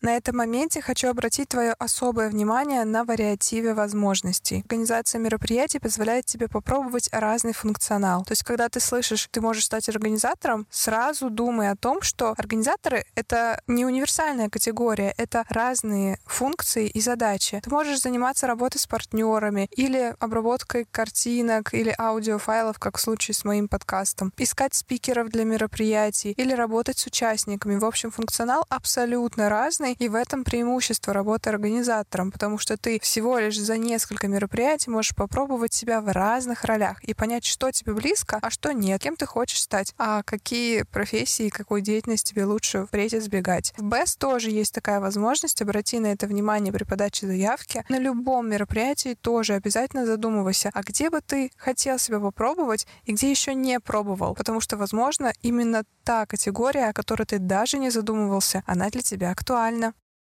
На 0.00 0.16
этом 0.16 0.36
моменте 0.36 0.80
хочу 0.80 1.08
обратить 1.08 1.48
твое 1.48 1.72
особое 1.72 2.28
внимание 2.28 2.84
на 2.84 3.04
вариативе 3.04 3.74
возможностей. 3.74 4.62
Организация 4.64 5.18
мероприятий 5.18 5.80
позволяет 5.80 6.24
тебе 6.24 6.46
попробовать 6.46 7.08
разный 7.10 7.52
функционал. 7.52 8.22
То 8.24 8.32
есть, 8.32 8.44
когда 8.44 8.68
ты 8.68 8.78
слышишь, 8.78 9.26
ты 9.32 9.40
можешь 9.40 9.64
стать 9.64 9.88
организатором, 9.88 10.68
сразу 10.70 11.30
думай 11.30 11.70
о 11.70 11.76
том, 11.76 12.00
что 12.00 12.34
организаторы— 12.38 13.06
это 13.16 13.60
не 13.66 13.84
универсальная 13.84 14.48
категория, 14.48 15.12
это 15.16 15.44
разные 15.48 16.20
функции 16.26 16.88
и 16.88 17.00
задачи. 17.00 17.60
Ты 17.64 17.70
можешь 17.70 18.00
заниматься 18.00 18.46
работой 18.46 18.78
с 18.78 18.86
партнерами 18.86 19.68
или 19.72 20.14
обработкой 20.20 20.86
картинок 20.88 21.74
или 21.74 21.92
аудиофайлов, 21.98 22.78
как 22.78 22.98
в 22.98 23.00
случае 23.00 23.34
с 23.34 23.44
моим 23.44 23.66
подкастом, 23.66 24.32
искать 24.36 24.74
спикеров 24.74 25.28
для 25.30 25.42
мероприятий 25.42 26.30
или 26.32 26.52
работать 26.52 26.98
с 26.98 27.06
участниками. 27.06 27.78
В 27.78 27.84
общем, 27.84 28.12
функционал 28.12 28.64
абсолютно 28.68 29.48
разный, 29.48 29.87
стороны, 29.88 29.96
и 29.98 30.08
в 30.08 30.14
этом 30.14 30.44
преимущество 30.44 31.12
работы 31.12 31.50
организатором, 31.50 32.30
потому 32.30 32.58
что 32.58 32.76
ты 32.76 32.98
всего 33.00 33.38
лишь 33.38 33.58
за 33.58 33.76
несколько 33.76 34.28
мероприятий 34.28 34.90
можешь 34.90 35.14
попробовать 35.14 35.72
себя 35.72 36.00
в 36.00 36.12
разных 36.12 36.64
ролях 36.64 37.02
и 37.04 37.14
понять, 37.14 37.44
что 37.44 37.70
тебе 37.70 37.92
близко, 37.92 38.38
а 38.42 38.50
что 38.50 38.72
нет, 38.72 39.02
кем 39.02 39.16
ты 39.16 39.26
хочешь 39.26 39.60
стать, 39.60 39.94
а 39.98 40.22
какие 40.22 40.82
профессии, 40.82 41.48
какой 41.48 41.80
деятельности 41.80 42.30
тебе 42.30 42.44
лучше 42.44 42.86
впредь 42.86 43.14
избегать. 43.14 43.72
В 43.76 43.84
BEST 43.84 44.18
тоже 44.18 44.50
есть 44.50 44.74
такая 44.74 45.00
возможность, 45.00 45.62
обрати 45.62 45.98
на 46.00 46.08
это 46.08 46.26
внимание 46.26 46.72
при 46.72 46.84
подаче 46.84 47.26
заявки. 47.26 47.84
На 47.88 47.98
любом 47.98 48.48
мероприятии 48.48 49.16
тоже 49.20 49.54
обязательно 49.54 50.06
задумывайся, 50.06 50.70
а 50.74 50.82
где 50.82 51.10
бы 51.10 51.20
ты 51.20 51.50
хотел 51.56 51.98
себя 51.98 52.20
попробовать 52.20 52.86
и 53.04 53.12
где 53.12 53.30
еще 53.30 53.54
не 53.54 53.80
пробовал, 53.80 54.34
потому 54.34 54.60
что, 54.60 54.76
возможно, 54.76 55.32
именно 55.42 55.84
та 56.04 56.26
категория, 56.26 56.88
о 56.88 56.92
которой 56.92 57.24
ты 57.24 57.38
даже 57.38 57.78
не 57.78 57.90
задумывался, 57.90 58.62
она 58.66 58.88
для 58.88 59.02
тебя 59.02 59.30
актуальна. 59.30 59.77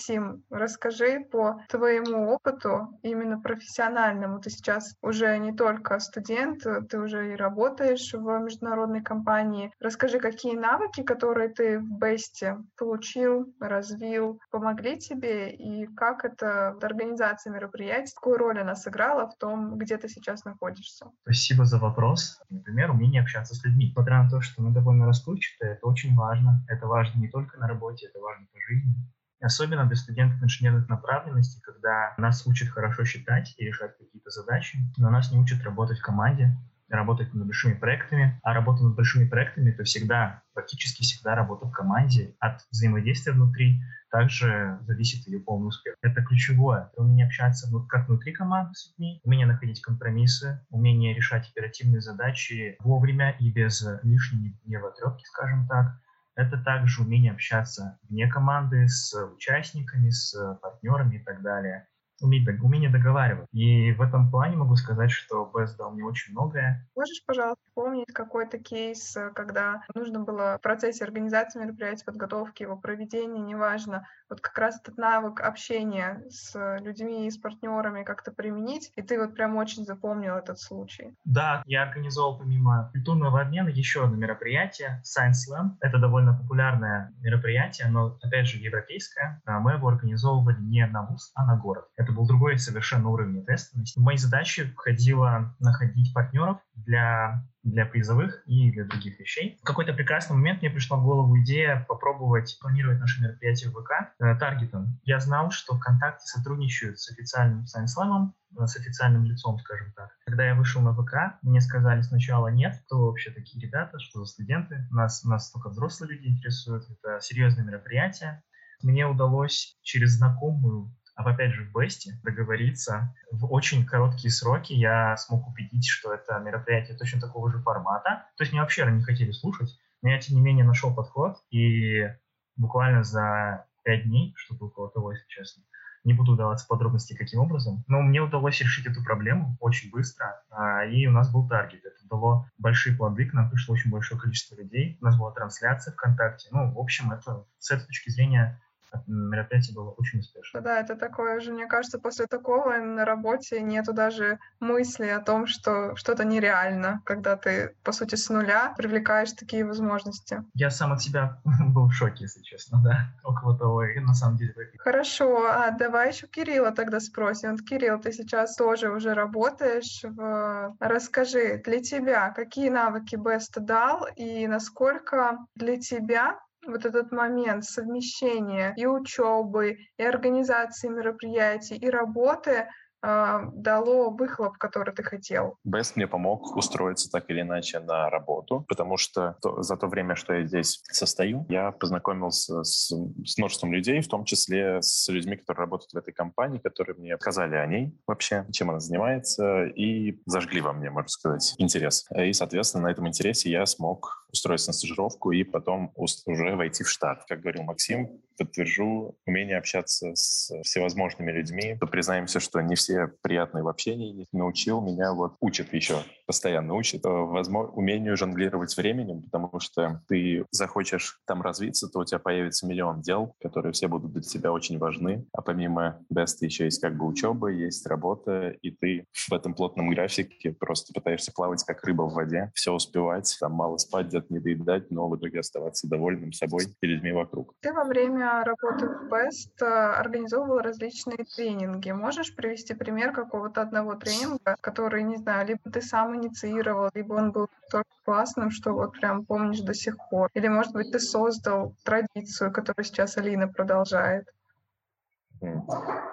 Максим, 0.00 0.44
расскажи 0.48 1.20
по 1.30 1.60
твоему 1.68 2.30
опыту, 2.30 2.98
именно 3.02 3.38
профессиональному. 3.38 4.40
Ты 4.40 4.48
сейчас 4.48 4.94
уже 5.02 5.36
не 5.36 5.52
только 5.52 5.98
студент, 5.98 6.62
ты 6.88 6.98
уже 6.98 7.34
и 7.34 7.36
работаешь 7.36 8.14
в 8.14 8.38
международной 8.38 9.02
компании. 9.02 9.70
Расскажи, 9.78 10.18
какие 10.18 10.56
навыки, 10.56 11.02
которые 11.02 11.50
ты 11.50 11.80
в 11.80 11.98
Бесте 11.98 12.56
получил, 12.78 13.54
развил, 13.60 14.40
помогли 14.50 14.98
тебе, 14.98 15.50
и 15.50 15.86
как 15.94 16.24
это 16.24 16.70
организация 16.80 17.52
мероприятий, 17.52 18.14
какую 18.14 18.38
роль 18.38 18.58
она 18.58 18.76
сыграла 18.76 19.28
в 19.28 19.36
том, 19.36 19.76
где 19.76 19.98
ты 19.98 20.08
сейчас 20.08 20.46
находишься? 20.46 21.10
Спасибо 21.24 21.66
за 21.66 21.78
вопрос. 21.78 22.40
Например, 22.48 22.90
умение 22.90 23.20
общаться 23.20 23.54
с 23.54 23.62
людьми. 23.64 23.88
Несмотря 23.88 24.22
на 24.22 24.30
то, 24.30 24.40
что 24.40 24.62
мы 24.62 24.72
довольно 24.72 25.04
расплывчатые, 25.04 25.72
это 25.72 25.86
очень 25.86 26.14
важно. 26.14 26.64
Это 26.68 26.86
важно 26.86 27.20
не 27.20 27.28
только 27.28 27.58
на 27.58 27.68
работе, 27.68 28.06
это 28.06 28.18
важно 28.18 28.46
по 28.50 28.58
жизни. 28.60 28.94
Особенно 29.40 29.86
для 29.86 29.96
студентов 29.96 30.42
инженерных 30.42 30.88
направленностей, 30.88 31.60
когда 31.62 32.14
нас 32.18 32.46
учат 32.46 32.68
хорошо 32.68 33.04
считать 33.04 33.54
и 33.56 33.64
решать 33.64 33.96
какие-то 33.96 34.30
задачи, 34.30 34.78
но 34.96 35.10
нас 35.10 35.32
не 35.32 35.38
учат 35.38 35.62
работать 35.62 35.98
в 35.98 36.02
команде, 36.02 36.56
работать 36.90 37.32
над 37.32 37.46
большими 37.46 37.74
проектами. 37.74 38.38
А 38.42 38.52
работа 38.52 38.84
над 38.84 38.96
большими 38.96 39.28
проектами— 39.28 39.70
это 39.72 39.84
всегда, 39.84 40.42
практически 40.52 41.02
всегда 41.02 41.34
работа 41.34 41.66
в 41.66 41.72
команде. 41.72 42.34
От 42.40 42.60
взаимодействия 42.70 43.32
внутри 43.32 43.80
также 44.10 44.78
зависит 44.82 45.26
ее 45.26 45.38
полный 45.38 45.68
успех. 45.68 45.94
Это 46.02 46.22
ключевое. 46.22 46.90
Это 46.92 47.02
умение 47.02 47.26
общаться 47.26 47.70
как 47.88 48.08
внутри 48.08 48.32
команды 48.32 48.74
с 48.74 48.90
людьми, 48.90 49.20
умение 49.22 49.46
находить 49.46 49.80
компромиссы, 49.80 50.64
умение 50.68 51.14
решать 51.14 51.48
оперативные 51.48 52.00
задачи 52.00 52.76
вовремя 52.80 53.30
и 53.38 53.50
без 53.50 53.86
лишней 54.02 54.58
нервотрепки, 54.64 55.24
скажем 55.24 55.66
так, 55.68 56.00
это 56.40 56.56
также 56.56 57.02
умение 57.02 57.32
общаться 57.32 57.98
вне 58.08 58.26
команды 58.26 58.88
с 58.88 59.14
участниками, 59.34 60.10
с 60.10 60.34
партнерами 60.62 61.16
и 61.16 61.18
так 61.18 61.42
далее 61.42 61.86
уметь, 62.20 62.46
умение 62.62 62.90
договаривать. 62.90 63.48
И 63.52 63.92
в 63.92 64.02
этом 64.02 64.30
плане 64.30 64.56
могу 64.56 64.76
сказать, 64.76 65.10
что 65.10 65.50
BES 65.54 65.76
дал 65.76 65.92
мне 65.92 66.04
очень 66.04 66.32
многое. 66.32 66.86
Можешь, 66.94 67.24
пожалуйста, 67.26 67.62
помнить 67.74 68.12
какой-то 68.12 68.58
кейс, 68.58 69.16
когда 69.34 69.82
нужно 69.94 70.20
было 70.20 70.56
в 70.58 70.62
процессе 70.62 71.04
организации 71.04 71.60
мероприятия, 71.60 72.04
подготовки 72.04 72.62
его 72.62 72.76
проведения, 72.76 73.40
неважно, 73.40 74.06
вот 74.28 74.40
как 74.40 74.56
раз 74.58 74.80
этот 74.80 74.96
навык 74.96 75.40
общения 75.40 76.22
с 76.28 76.78
людьми 76.80 77.26
и 77.26 77.30
с 77.30 77.36
партнерами 77.36 78.04
как-то 78.04 78.30
применить, 78.30 78.92
и 78.96 79.02
ты 79.02 79.18
вот 79.18 79.34
прям 79.34 79.56
очень 79.56 79.84
запомнил 79.84 80.36
этот 80.36 80.60
случай. 80.60 81.16
Да, 81.24 81.62
я 81.66 81.82
организовал 81.82 82.38
помимо 82.38 82.90
культурного 82.92 83.40
обмена 83.40 83.68
еще 83.68 84.04
одно 84.04 84.16
мероприятие, 84.16 85.02
Science 85.04 85.48
Slam. 85.48 85.70
Это 85.80 85.98
довольно 85.98 86.34
популярное 86.34 87.12
мероприятие, 87.20 87.88
но, 87.88 88.18
опять 88.22 88.46
же, 88.46 88.58
европейское. 88.58 89.40
А 89.44 89.58
мы 89.58 89.72
его 89.72 89.88
организовывали 89.88 90.60
не 90.60 90.86
на 90.86 91.06
ВУЗ, 91.06 91.32
а 91.34 91.44
на 91.44 91.56
город. 91.56 91.86
Это 91.96 92.09
это 92.10 92.16
был 92.16 92.26
другой 92.26 92.58
совершенно 92.58 93.08
уровень 93.08 93.40
ответственности. 93.40 93.98
В 93.98 94.02
мои 94.02 94.16
задачи 94.16 94.64
входило 94.72 95.54
находить 95.60 96.12
партнеров 96.12 96.58
для 96.74 97.44
для 97.62 97.84
призовых 97.84 98.42
и 98.46 98.70
для 98.70 98.86
других 98.86 99.20
вещей. 99.20 99.58
В 99.60 99.66
какой-то 99.66 99.92
прекрасный 99.92 100.34
момент 100.34 100.62
мне 100.62 100.70
пришла 100.70 100.96
в 100.96 101.02
голову 101.02 101.38
идея 101.42 101.84
попробовать 101.86 102.58
планировать 102.58 102.98
наше 102.98 103.22
мероприятие 103.22 103.68
в 103.68 103.74
ВК 103.74 104.14
э. 104.18 104.86
Я 105.04 105.20
знал, 105.20 105.50
что 105.50 105.76
ВКонтакте 105.76 106.24
сотрудничают 106.24 106.98
с 106.98 107.10
официальным 107.12 107.66
сайнсламом, 107.66 108.34
э, 108.58 108.64
с 108.64 108.76
официальным 108.76 109.24
лицом, 109.24 109.58
скажем 109.58 109.92
так. 109.92 110.08
Когда 110.24 110.46
я 110.46 110.54
вышел 110.54 110.80
на 110.80 110.94
ВК, 110.94 111.38
мне 111.42 111.60
сказали 111.60 112.00
сначала 112.00 112.48
нет, 112.48 112.80
кто 112.86 113.08
вообще 113.08 113.30
такие 113.30 113.60
ребята, 113.60 113.98
что 113.98 114.20
за 114.20 114.32
студенты, 114.32 114.88
нас, 114.90 115.22
нас 115.24 115.50
только 115.50 115.68
взрослые 115.68 116.12
люди 116.14 116.28
интересуют, 116.28 116.84
это 116.88 117.20
серьезное 117.20 117.66
мероприятие. 117.66 118.42
Мне 118.82 119.06
удалось 119.06 119.78
через 119.82 120.12
знакомую 120.12 120.94
опять 121.26 121.52
же 121.52 121.64
в 121.64 121.72
Бесте 121.72 122.18
договориться. 122.22 123.14
В 123.30 123.52
очень 123.52 123.84
короткие 123.84 124.30
сроки 124.30 124.72
я 124.72 125.16
смог 125.16 125.48
убедить, 125.48 125.86
что 125.86 126.12
это 126.12 126.38
мероприятие 126.38 126.96
точно 126.96 127.20
такого 127.20 127.50
же 127.50 127.58
формата. 127.58 128.26
То 128.36 128.42
есть 128.42 128.52
меня 128.52 128.62
вообще 128.62 128.84
не 128.90 129.02
хотели 129.02 129.30
слушать, 129.32 129.78
но 130.02 130.10
я, 130.10 130.18
тем 130.18 130.36
не 130.36 130.42
менее, 130.42 130.64
нашел 130.64 130.94
подход, 130.94 131.36
и 131.50 132.08
буквально 132.56 133.02
за 133.02 133.66
пять 133.84 134.04
дней, 134.04 134.34
что-то 134.36 134.66
около 134.66 134.90
того, 134.90 135.12
если 135.12 135.26
честно, 135.28 135.62
не 136.04 136.14
буду 136.14 136.32
удаваться 136.32 136.66
подробности, 136.66 137.14
каким 137.14 137.40
образом, 137.40 137.84
но 137.86 138.00
мне 138.00 138.20
удалось 138.20 138.60
решить 138.60 138.86
эту 138.86 139.02
проблему 139.04 139.56
очень 139.60 139.90
быстро, 139.90 140.42
а, 140.50 140.84
и 140.86 141.06
у 141.06 141.10
нас 141.10 141.30
был 141.30 141.46
таргет. 141.46 141.84
Это 141.84 142.08
дало 142.08 142.46
большие 142.58 142.96
плоды, 142.96 143.26
к 143.26 143.34
нам 143.34 143.50
пришло 143.50 143.74
очень 143.74 143.90
большое 143.90 144.20
количество 144.20 144.54
людей, 144.54 144.96
у 145.00 145.04
нас 145.04 145.18
была 145.18 145.32
трансляция 145.32 145.92
ВКонтакте. 145.92 146.48
Ну, 146.52 146.72
в 146.72 146.78
общем, 146.78 147.12
это 147.12 147.44
с 147.58 147.70
этой 147.70 147.86
точки 147.86 148.10
зрения 148.10 148.60
мероприятие 149.06 149.74
было 149.74 149.90
очень 149.90 150.20
успешно. 150.20 150.60
Да, 150.60 150.80
это 150.80 150.96
такое 150.96 151.36
уже, 151.38 151.52
мне 151.52 151.66
кажется, 151.66 151.98
после 151.98 152.26
такого 152.26 152.76
на 152.76 153.04
работе 153.04 153.60
нету 153.60 153.92
даже 153.92 154.38
мысли 154.60 155.06
о 155.06 155.20
том, 155.20 155.46
что 155.46 155.94
что-то 155.96 156.24
нереально, 156.24 157.02
когда 157.04 157.36
ты, 157.36 157.74
по 157.84 157.92
сути, 157.92 158.14
с 158.14 158.28
нуля 158.28 158.74
привлекаешь 158.76 159.32
такие 159.32 159.64
возможности. 159.64 160.44
Я 160.54 160.70
сам 160.70 160.92
от 160.92 161.02
себя 161.02 161.40
был 161.74 161.86
в 161.86 161.92
шоке, 161.92 162.24
если 162.24 162.42
честно, 162.42 162.80
да, 162.82 163.10
около 163.24 163.58
того, 163.58 163.84
и 163.84 163.98
на 164.00 164.14
самом 164.14 164.36
деле. 164.36 164.54
Хорошо, 164.78 165.46
а 165.46 165.70
давай 165.70 166.10
еще 166.10 166.26
Кирилла 166.26 166.72
тогда 166.72 167.00
спросим. 167.00 167.52
Вот, 167.52 167.62
Кирилл, 167.62 168.00
ты 168.00 168.12
сейчас 168.12 168.56
тоже 168.56 168.90
уже 168.90 169.14
работаешь 169.14 170.02
в... 170.02 170.76
Расскажи, 170.80 171.60
для 171.64 171.80
тебя 171.80 172.30
какие 172.30 172.68
навыки 172.68 173.16
Best 173.16 173.58
дал 173.60 174.06
и 174.16 174.46
насколько 174.46 175.38
для 175.54 175.78
тебя 175.78 176.38
вот 176.66 176.84
этот 176.84 177.12
момент 177.12 177.64
совмещения 177.64 178.74
и 178.76 178.86
учебы, 178.86 179.78
и 179.96 180.02
организации 180.02 180.88
мероприятий, 180.88 181.76
и 181.76 181.88
работы 181.88 182.68
дало 183.02 184.10
выхлоп, 184.10 184.56
который 184.58 184.94
ты 184.94 185.02
хотел? 185.02 185.56
Бест 185.64 185.96
мне 185.96 186.06
помог 186.06 186.56
устроиться 186.56 187.10
так 187.10 187.30
или 187.30 187.40
иначе 187.40 187.80
на 187.80 188.10
работу, 188.10 188.64
потому 188.68 188.96
что 188.96 189.36
то, 189.42 189.62
за 189.62 189.76
то 189.76 189.86
время, 189.86 190.16
что 190.16 190.34
я 190.34 190.46
здесь 190.46 190.80
состою, 190.90 191.46
я 191.48 191.72
познакомился 191.72 192.62
с, 192.62 192.90
с 193.24 193.38
множеством 193.38 193.72
людей, 193.72 194.00
в 194.00 194.08
том 194.08 194.24
числе 194.24 194.82
с 194.82 195.08
людьми, 195.08 195.36
которые 195.36 195.64
работают 195.64 195.92
в 195.92 195.96
этой 195.96 196.12
компании, 196.12 196.58
которые 196.58 196.96
мне 196.96 197.16
сказали 197.18 197.56
о 197.56 197.66
ней 197.66 197.96
вообще, 198.06 198.46
чем 198.52 198.70
она 198.70 198.80
занимается, 198.80 199.64
и 199.64 200.20
зажгли 200.26 200.60
во 200.60 200.72
мне, 200.72 200.90
можно 200.90 201.08
сказать, 201.08 201.54
интерес. 201.58 202.06
И, 202.16 202.32
соответственно, 202.32 202.84
на 202.84 202.90
этом 202.90 203.08
интересе 203.08 203.50
я 203.50 203.66
смог 203.66 204.26
устроиться 204.32 204.70
на 204.70 204.74
стажировку 204.74 205.32
и 205.32 205.42
потом 205.42 205.92
уже 205.94 206.56
войти 206.56 206.84
в 206.84 206.90
штат. 206.90 207.24
Как 207.28 207.40
говорил 207.40 207.62
Максим, 207.62 208.20
подтвержу 208.40 209.18
умение 209.26 209.58
общаться 209.58 210.14
с 210.14 210.50
всевозможными 210.62 211.30
людьми. 211.30 211.76
То 211.78 211.86
признаемся, 211.86 212.40
что 212.40 212.60
не 212.62 212.74
все 212.74 213.08
приятные 213.20 213.62
в 213.62 213.68
общении. 213.68 214.26
Научил 214.32 214.80
меня, 214.80 215.12
вот 215.12 215.34
учит 215.40 215.74
еще, 215.74 215.98
постоянно 216.26 216.74
учит, 216.74 217.02
возможно, 217.04 217.70
умению 217.72 218.16
жонглировать 218.16 218.74
временем, 218.76 219.22
потому 219.22 219.60
что 219.60 220.02
ты 220.08 220.46
захочешь 220.50 221.20
там 221.26 221.42
развиться, 221.42 221.88
то 221.88 222.00
у 222.00 222.04
тебя 222.04 222.18
появится 222.18 222.66
миллион 222.66 223.02
дел, 223.02 223.34
которые 223.42 223.72
все 223.72 223.88
будут 223.88 224.12
для 224.12 224.22
тебя 224.22 224.52
очень 224.52 224.78
важны. 224.78 225.26
А 225.32 225.42
помимо 225.42 225.98
беста 226.08 226.46
еще 226.46 226.64
есть 226.64 226.80
как 226.80 226.96
бы 226.96 227.06
учеба, 227.06 227.48
есть 227.48 227.86
работа, 227.86 228.50
и 228.62 228.70
ты 228.70 229.04
в 229.12 229.34
этом 229.34 229.54
плотном 229.54 229.90
графике 229.90 230.52
просто 230.52 230.94
пытаешься 230.94 231.32
плавать 231.32 231.62
как 231.64 231.84
рыба 231.84 232.02
в 232.02 232.14
воде, 232.14 232.50
все 232.54 232.72
успевать, 232.72 233.36
там 233.38 233.52
мало 233.52 233.76
спать, 233.76 234.06
где-то 234.06 234.26
не 234.30 234.38
доедать, 234.38 234.90
но 234.90 235.08
в 235.08 235.16
итоге 235.16 235.40
оставаться 235.40 235.88
довольным 235.88 236.32
собой 236.32 236.64
и 236.80 236.86
людьми 236.86 237.12
вокруг. 237.12 237.54
Ты 237.60 237.72
во 237.72 237.84
время 237.84 238.29
работы 238.44 238.86
в 238.86 239.12
Best 239.12 239.50
э, 239.60 239.64
организовывал 239.64 240.60
различные 240.60 241.24
тренинги. 241.24 241.90
Можешь 241.90 242.34
привести 242.34 242.74
пример 242.74 243.12
какого-то 243.12 243.62
одного 243.62 243.94
тренинга, 243.94 244.56
который, 244.60 245.02
не 245.02 245.16
знаю, 245.16 245.46
либо 245.46 245.70
ты 245.70 245.82
сам 245.82 246.16
инициировал, 246.16 246.90
либо 246.94 247.14
он 247.14 247.32
был 247.32 247.48
столько 247.66 247.90
классным, 248.04 248.50
что 248.50 248.72
вот 248.72 248.92
прям 248.92 249.24
помнишь 249.24 249.60
до 249.60 249.74
сих 249.74 249.96
пор. 250.10 250.30
Или, 250.34 250.48
может 250.48 250.72
быть, 250.72 250.92
ты 250.92 250.98
создал 250.98 251.74
традицию, 251.84 252.52
которую 252.52 252.84
сейчас 252.84 253.16
Алина 253.16 253.48
продолжает. 253.48 254.26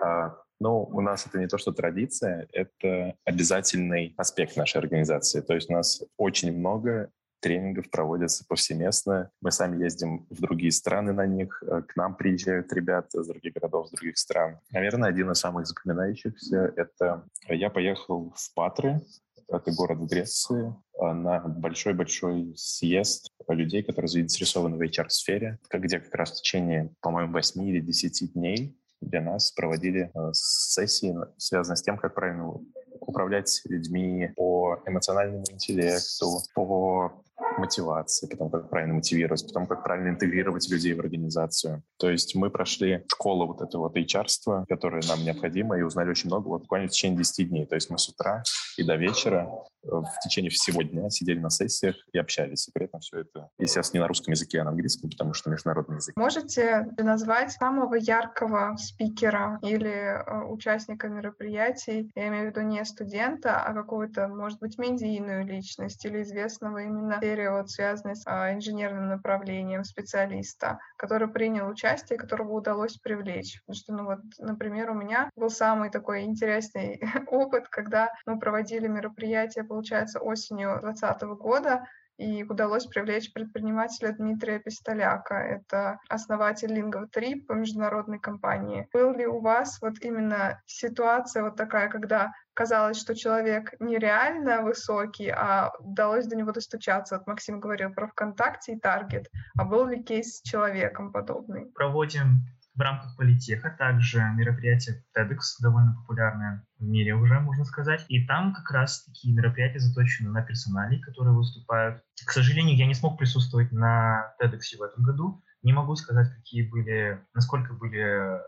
А, 0.01 0.35
ну, 0.59 0.83
у 0.83 1.01
нас 1.01 1.27
это 1.27 1.39
не 1.39 1.47
то, 1.47 1.57
что 1.57 1.71
традиция, 1.71 2.47
это 2.51 3.15
обязательный 3.25 4.13
аспект 4.17 4.57
нашей 4.57 4.77
организации. 4.77 5.41
То 5.41 5.53
есть 5.53 5.69
у 5.69 5.73
нас 5.73 6.03
очень 6.17 6.57
много 6.57 7.11
тренингов 7.39 7.89
проводятся 7.89 8.45
повсеместно. 8.47 9.31
Мы 9.41 9.51
сами 9.51 9.81
ездим 9.83 10.25
в 10.29 10.41
другие 10.41 10.71
страны 10.71 11.13
на 11.13 11.25
них. 11.25 11.63
Э, 11.63 11.81
к 11.81 11.95
нам 11.95 12.15
приезжают 12.15 12.71
ребята 12.73 13.21
из 13.21 13.27
других 13.27 13.53
городов, 13.53 13.87
из 13.87 13.91
других 13.91 14.17
стран. 14.17 14.59
Наверное, 14.71 15.09
один 15.09 15.31
из 15.31 15.39
самых 15.39 15.67
запоминающихся— 15.67 16.73
это 16.75 17.25
я 17.47 17.69
поехал 17.69 18.33
в 18.35 18.53
Патры, 18.53 19.01
это 19.49 19.71
город 19.71 19.99
в 19.99 20.07
Греции, 20.07 20.75
э, 20.99 21.13
на 21.13 21.39
большой-большой 21.39 22.53
съезд 22.57 23.31
людей, 23.47 23.83
которые 23.83 24.09
заинтересованы 24.09 24.77
в 24.77 24.81
HR-сфере, 24.81 25.59
где 25.71 25.99
как 25.99 26.13
раз 26.15 26.31
в 26.31 26.35
течение, 26.35 26.93
по-моему, 27.01 27.33
8 27.33 27.63
или 27.63 27.79
10 27.79 28.33
дней 28.33 28.77
для 28.99 29.21
нас 29.21 29.51
проводили 29.51 30.11
э, 30.13 30.29
сессии, 30.33 31.15
связанные 31.37 31.77
с 31.77 31.81
тем, 31.81 31.97
как 31.97 32.13
правильно 32.13 32.53
управлять 32.99 33.61
людьми 33.65 34.31
по 34.35 34.81
эмоциональному 34.85 35.43
интеллекту, 35.49 36.41
по 36.53 37.23
мотивации, 37.57 38.27
потом 38.27 38.49
как 38.49 38.69
правильно 38.69 38.95
мотивировать, 38.95 39.45
потом 39.45 39.67
как 39.67 39.83
правильно 39.83 40.09
интегрировать 40.09 40.69
людей 40.69 40.93
в 40.93 40.99
организацию. 40.99 41.83
То 41.97 42.09
есть 42.09 42.35
мы 42.35 42.49
прошли 42.49 43.03
школу 43.07 43.47
вот 43.47 43.61
этого 43.61 43.89
HR, 43.89 44.65
которое 44.67 45.01
нам 45.07 45.23
необходимо, 45.23 45.77
и 45.77 45.81
узнали 45.81 46.09
очень 46.09 46.27
много 46.27 46.47
вот 46.47 46.61
буквально 46.61 46.87
в 46.87 46.91
течение 46.91 47.17
10 47.17 47.49
дней. 47.49 47.65
То 47.65 47.75
есть 47.75 47.89
мы 47.89 47.97
с 47.97 48.09
утра 48.09 48.43
и 48.77 48.83
до 48.83 48.95
вечера 48.95 49.49
э, 49.83 49.89
в 49.89 50.19
течение 50.23 50.51
всего 50.51 50.81
дня 50.81 51.09
сидели 51.09 51.39
на 51.39 51.49
сессиях 51.49 51.95
и 52.13 52.17
общались. 52.17 52.67
И 52.67 52.71
при 52.71 52.85
этом 52.85 52.99
все 52.99 53.21
это, 53.21 53.49
естественно, 53.57 53.99
не 53.99 54.01
на 54.01 54.07
русском 54.07 54.31
языке, 54.31 54.61
а 54.61 54.63
на 54.63 54.71
английском, 54.71 55.09
потому 55.09 55.33
что 55.33 55.49
международный 55.49 55.97
язык. 55.97 56.15
Можете 56.15 56.87
назвать 56.97 57.51
самого 57.51 57.95
яркого 57.95 58.75
спикера 58.77 59.59
или 59.61 59.89
э, 59.89 60.43
участника 60.45 61.07
мероприятий, 61.07 62.11
я 62.15 62.27
имею 62.27 62.45
в 62.45 62.47
виду 62.51 62.61
не 62.61 62.83
студента, 62.85 63.61
а 63.61 63.73
какую-то, 63.73 64.27
может 64.27 64.59
быть, 64.59 64.77
медийную 64.77 65.45
личность 65.45 66.05
или 66.05 66.21
известного 66.21 66.83
именно 66.83 67.19
серии, 67.47 67.49
вот, 67.49 67.69
связанной 67.69 68.15
с 68.15 68.23
а, 68.25 68.53
инженерным 68.53 69.07
направлением 69.07 69.83
специалиста, 69.83 70.79
который 70.97 71.27
принял 71.27 71.67
участие, 71.67 72.19
которого 72.19 72.53
удалось 72.53 72.97
привлечь. 72.97 73.61
Потому 73.65 73.75
что, 73.75 73.93
ну 73.93 74.05
вот, 74.05 74.19
например, 74.39 74.91
у 74.91 74.93
меня 74.93 75.29
был 75.35 75.49
самый 75.49 75.89
такой 75.89 76.23
интересный 76.23 77.01
опыт, 77.27 77.67
когда 77.69 78.11
мы 78.25 78.39
проводили 78.39 78.87
мероприятие, 78.87 79.63
получается, 79.63 80.19
осенью 80.19 80.79
2020 80.81 81.21
года, 81.39 81.83
и 82.17 82.43
удалось 82.43 82.87
привлечь 82.87 83.31
предпринимателя 83.31 84.11
Дмитрия 84.11 84.57
Пистоляка. 84.57 85.35
Это 85.35 85.99
основатель 86.09 86.75
Lingua 86.75 87.05
3 87.11 87.41
по 87.41 87.53
международной 87.53 88.17
компании. 88.17 88.87
Был 88.91 89.13
ли 89.13 89.27
у 89.27 89.39
вас 89.39 89.79
вот 89.83 89.99
именно 90.01 90.59
ситуация 90.65 91.43
вот 91.43 91.57
такая, 91.57 91.89
когда 91.89 92.31
казалось, 92.57 92.99
что 92.99 93.15
человек 93.15 93.73
нереально 93.79 94.63
высокий, 94.63 95.29
а 95.29 95.71
удалось 95.79 96.25
до 96.25 96.35
него 96.35 96.51
достучаться? 96.51 97.17
Вот 97.17 97.27
Максим 97.27 97.59
говорил 97.59 97.93
про 97.93 98.07
ВКонтакте 98.07 98.73
и 98.73 98.79
Таргет. 98.79 99.29
А 99.59 99.63
был 99.63 99.87
ли 99.87 100.03
кейс 100.03 100.37
с 100.37 100.41
человеком 100.41 101.11
подобный? 101.11 101.71
Проводим 101.75 102.47
в 102.73 102.81
рамках 102.81 103.15
политеха 103.15 103.75
также 103.77 104.19
мероприятие 104.35 105.03
TEDx, 105.15 105.61
довольно 105.61 105.93
популярное 106.01 106.65
в 106.79 106.83
мире 106.83 107.13
уже, 107.13 107.39
можно 107.39 107.63
сказать. 107.63 108.03
И 108.07 108.25
там 108.25 108.55
как 108.55 108.71
раз 108.71 109.03
такие 109.03 109.35
мероприятия 109.35 109.79
заточены 109.79 110.31
на 110.31 110.41
персоналей, 110.41 110.99
которые 110.99 111.35
выступают. 111.35 112.01
К 112.25 112.31
сожалению, 112.31 112.75
я 112.75 112.87
не 112.87 112.95
смог 112.95 113.19
присутствовать 113.19 113.71
на 113.71 114.33
TEDx 114.41 114.77
в 114.79 114.81
этом 114.81 115.03
году. 115.03 115.43
Не 115.61 115.73
могу 115.73 115.95
сказать, 115.95 116.33
какие 116.33 116.67
были, 116.67 117.23
насколько 117.35 117.73
были 117.73 118.39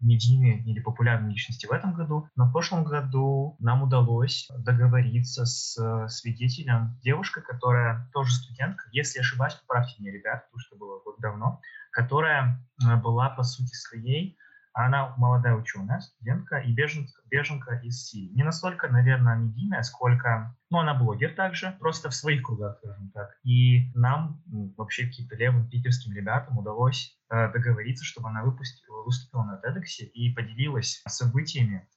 медийные 0.00 0.62
или 0.64 0.80
популярные 0.80 1.32
личности 1.32 1.66
в 1.66 1.72
этом 1.72 1.94
году, 1.94 2.28
но 2.36 2.46
в 2.46 2.52
прошлом 2.52 2.84
году 2.84 3.56
нам 3.58 3.82
удалось 3.82 4.48
договориться 4.58 5.44
с 5.44 6.08
свидетелем, 6.08 6.98
девушкой, 7.02 7.42
которая 7.42 8.08
тоже 8.12 8.32
студентка, 8.32 8.84
если 8.92 9.20
ошибаюсь, 9.20 9.54
поправьте 9.54 9.96
меня, 9.98 10.12
ребят, 10.12 10.44
потому 10.44 10.60
что 10.60 10.76
было 10.76 11.00
год 11.00 11.16
давно, 11.18 11.60
которая 11.90 12.64
э, 12.84 12.96
была 12.96 13.30
по 13.30 13.42
сути 13.42 13.74
своей, 13.74 14.36
она 14.84 15.12
молодая 15.16 15.54
ученая, 15.56 15.98
студентка 15.98 16.58
и 16.58 16.72
беженка, 16.72 17.20
беженка 17.24 17.80
из 17.82 18.06
Сирии. 18.06 18.32
Не 18.34 18.44
настолько, 18.44 18.86
наверное, 18.88 19.36
медийная, 19.36 19.82
сколько... 19.82 20.56
Ну, 20.70 20.78
она 20.78 20.94
блогер 20.94 21.34
также, 21.34 21.76
просто 21.80 22.10
в 22.10 22.14
своих 22.14 22.44
кругах, 22.44 22.78
скажем 22.78 23.10
так. 23.10 23.36
И 23.42 23.90
нам, 23.94 24.40
вообще 24.76 25.06
каким-то 25.06 25.34
левым 25.34 25.68
питерским 25.68 26.12
ребятам 26.12 26.58
удалось 26.58 27.18
э, 27.28 27.50
договориться, 27.50 28.04
чтобы 28.04 28.28
она 28.28 28.44
выпустила, 28.44 29.02
выступила 29.02 29.42
на 29.42 29.60
TEDx 29.60 30.04
и 30.14 30.32
поделилась 30.32 31.02
событиями, 31.08 31.88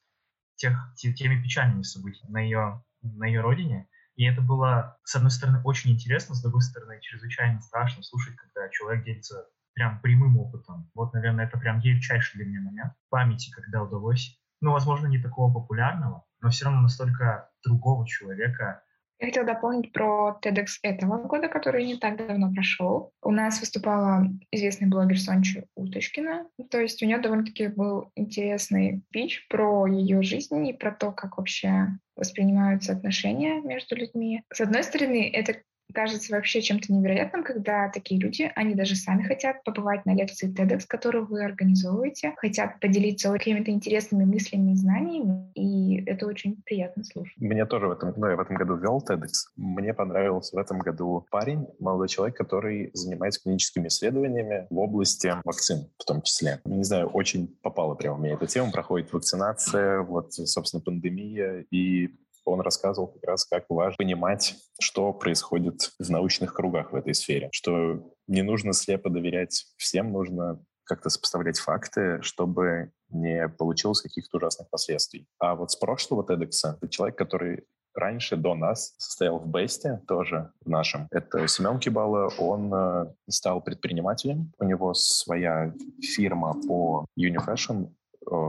тех, 0.55 0.75
теми 0.95 1.39
печальными 1.39 1.83
событиями 1.83 2.31
на 2.31 2.39
ее, 2.39 2.83
на 3.03 3.25
ее 3.27 3.41
родине. 3.41 3.87
И 4.15 4.25
это 4.25 4.41
было, 4.41 4.97
с 5.03 5.15
одной 5.15 5.31
стороны, 5.31 5.61
очень 5.63 5.91
интересно, 5.91 6.33
с 6.33 6.41
другой 6.41 6.61
стороны, 6.61 6.99
чрезвычайно 7.01 7.61
страшно 7.61 8.01
слушать, 8.01 8.35
когда 8.35 8.67
человек 8.69 9.05
делится 9.05 9.45
прям 9.73 9.99
прямым 10.01 10.37
опытом. 10.37 10.89
Вот, 10.93 11.13
наверное, 11.13 11.45
это 11.45 11.57
прям 11.57 11.79
ярчайший 11.79 12.39
для 12.39 12.49
меня 12.49 12.61
момент 12.61 12.93
в 13.07 13.09
памяти, 13.09 13.51
когда 13.51 13.83
удалось, 13.83 14.39
ну, 14.61 14.71
возможно, 14.71 15.07
не 15.07 15.19
такого 15.19 15.53
популярного, 15.53 16.25
но 16.41 16.49
все 16.49 16.65
равно 16.65 16.81
настолько 16.81 17.49
другого 17.63 18.07
человека 18.07 18.83
я 19.21 19.27
хотела 19.27 19.45
дополнить 19.45 19.93
про 19.93 20.39
TEDx 20.41 20.79
этого 20.81 21.19
года, 21.27 21.47
который 21.47 21.85
не 21.85 21.95
так 21.95 22.17
давно 22.17 22.51
прошел. 22.51 23.11
У 23.21 23.29
нас 23.29 23.59
выступала 23.59 24.27
известный 24.49 24.87
блогер 24.87 25.19
Сонча 25.19 25.65
Уточкина. 25.75 26.47
То 26.71 26.79
есть 26.79 27.03
у 27.03 27.05
нее 27.05 27.19
довольно-таки 27.19 27.67
был 27.67 28.11
интересный 28.15 29.03
пич 29.11 29.47
про 29.47 29.85
ее 29.85 30.23
жизнь 30.23 30.65
и 30.67 30.73
про 30.73 30.91
то, 30.91 31.11
как 31.11 31.37
вообще 31.37 31.89
воспринимаются 32.15 32.93
отношения 32.93 33.61
между 33.61 33.95
людьми. 33.95 34.41
С 34.51 34.59
одной 34.59 34.83
стороны, 34.83 35.29
это 35.31 35.61
кажется 35.91 36.33
вообще 36.33 36.61
чем-то 36.61 36.91
невероятным, 36.93 37.43
когда 37.43 37.89
такие 37.89 38.19
люди, 38.19 38.51
они 38.55 38.75
даже 38.75 38.95
сами 38.95 39.23
хотят 39.23 39.63
побывать 39.63 40.05
на 40.05 40.15
лекции 40.15 40.51
TEDx, 40.51 40.85
которую 40.87 41.25
вы 41.25 41.43
организовываете, 41.43 42.33
хотят 42.37 42.79
поделиться 42.79 43.31
какими-то 43.31 43.71
интересными 43.71 44.25
мыслями 44.25 44.71
и 44.71 44.75
знаниями, 44.75 45.51
и 45.55 46.03
это 46.05 46.27
очень 46.27 46.61
приятно 46.63 47.03
слушать. 47.03 47.35
Мне 47.37 47.65
тоже 47.65 47.87
в 47.87 47.91
этом, 47.91 48.13
ну, 48.17 48.27
я 48.27 48.35
в 48.35 48.39
этом 48.39 48.55
году 48.55 48.75
вел 48.75 49.03
TEDx. 49.07 49.31
Мне 49.55 49.93
понравился 49.93 50.55
в 50.55 50.59
этом 50.59 50.79
году 50.79 51.25
парень, 51.29 51.67
молодой 51.79 52.07
человек, 52.07 52.35
который 52.35 52.91
занимается 52.93 53.41
клиническими 53.41 53.87
исследованиями 53.87 54.67
в 54.69 54.77
области 54.79 55.33
вакцин 55.43 55.89
в 55.97 56.05
том 56.05 56.21
числе. 56.21 56.59
Не 56.65 56.83
знаю, 56.83 57.07
очень 57.07 57.47
попала 57.61 57.95
прямо 57.95 58.17
мне 58.17 58.33
эта 58.33 58.47
тема, 58.47 58.71
проходит 58.71 59.11
вакцинация, 59.13 60.01
вот, 60.01 60.33
собственно, 60.33 60.81
пандемия, 60.81 61.65
и 61.71 62.09
он 62.45 62.61
рассказывал 62.61 63.07
как 63.07 63.23
раз, 63.23 63.45
как 63.45 63.65
важно 63.69 63.97
понимать, 63.97 64.55
что 64.79 65.13
происходит 65.13 65.91
в 65.99 66.09
научных 66.09 66.53
кругах 66.53 66.91
в 66.91 66.95
этой 66.95 67.13
сфере, 67.13 67.49
что 67.51 68.13
не 68.27 68.41
нужно 68.41 68.73
слепо 68.73 69.09
доверять 69.09 69.65
всем, 69.77 70.11
нужно 70.11 70.63
как-то 70.83 71.09
сопоставлять 71.09 71.59
факты, 71.59 72.21
чтобы 72.21 72.91
не 73.09 73.47
получилось 73.47 74.01
каких-то 74.01 74.37
ужасных 74.37 74.69
последствий. 74.69 75.27
А 75.39 75.55
вот 75.55 75.71
с 75.71 75.75
прошлого 75.75 76.23
TEDx 76.23 76.51
это 76.63 76.87
человек, 76.89 77.17
который 77.17 77.65
раньше, 77.93 78.35
до 78.37 78.55
нас, 78.55 78.93
состоял 78.97 79.39
в 79.39 79.47
Бесте, 79.47 80.01
тоже 80.07 80.51
в 80.63 80.69
нашем. 80.69 81.07
Это 81.11 81.47
Семен 81.47 81.79
Кибала, 81.79 82.31
он 82.37 82.73
э, 82.73 83.13
стал 83.29 83.61
предпринимателем. 83.61 84.51
У 84.59 84.63
него 84.63 84.93
своя 84.93 85.73
фирма 86.01 86.55
по 86.67 87.05
Unifashion, 87.19 87.91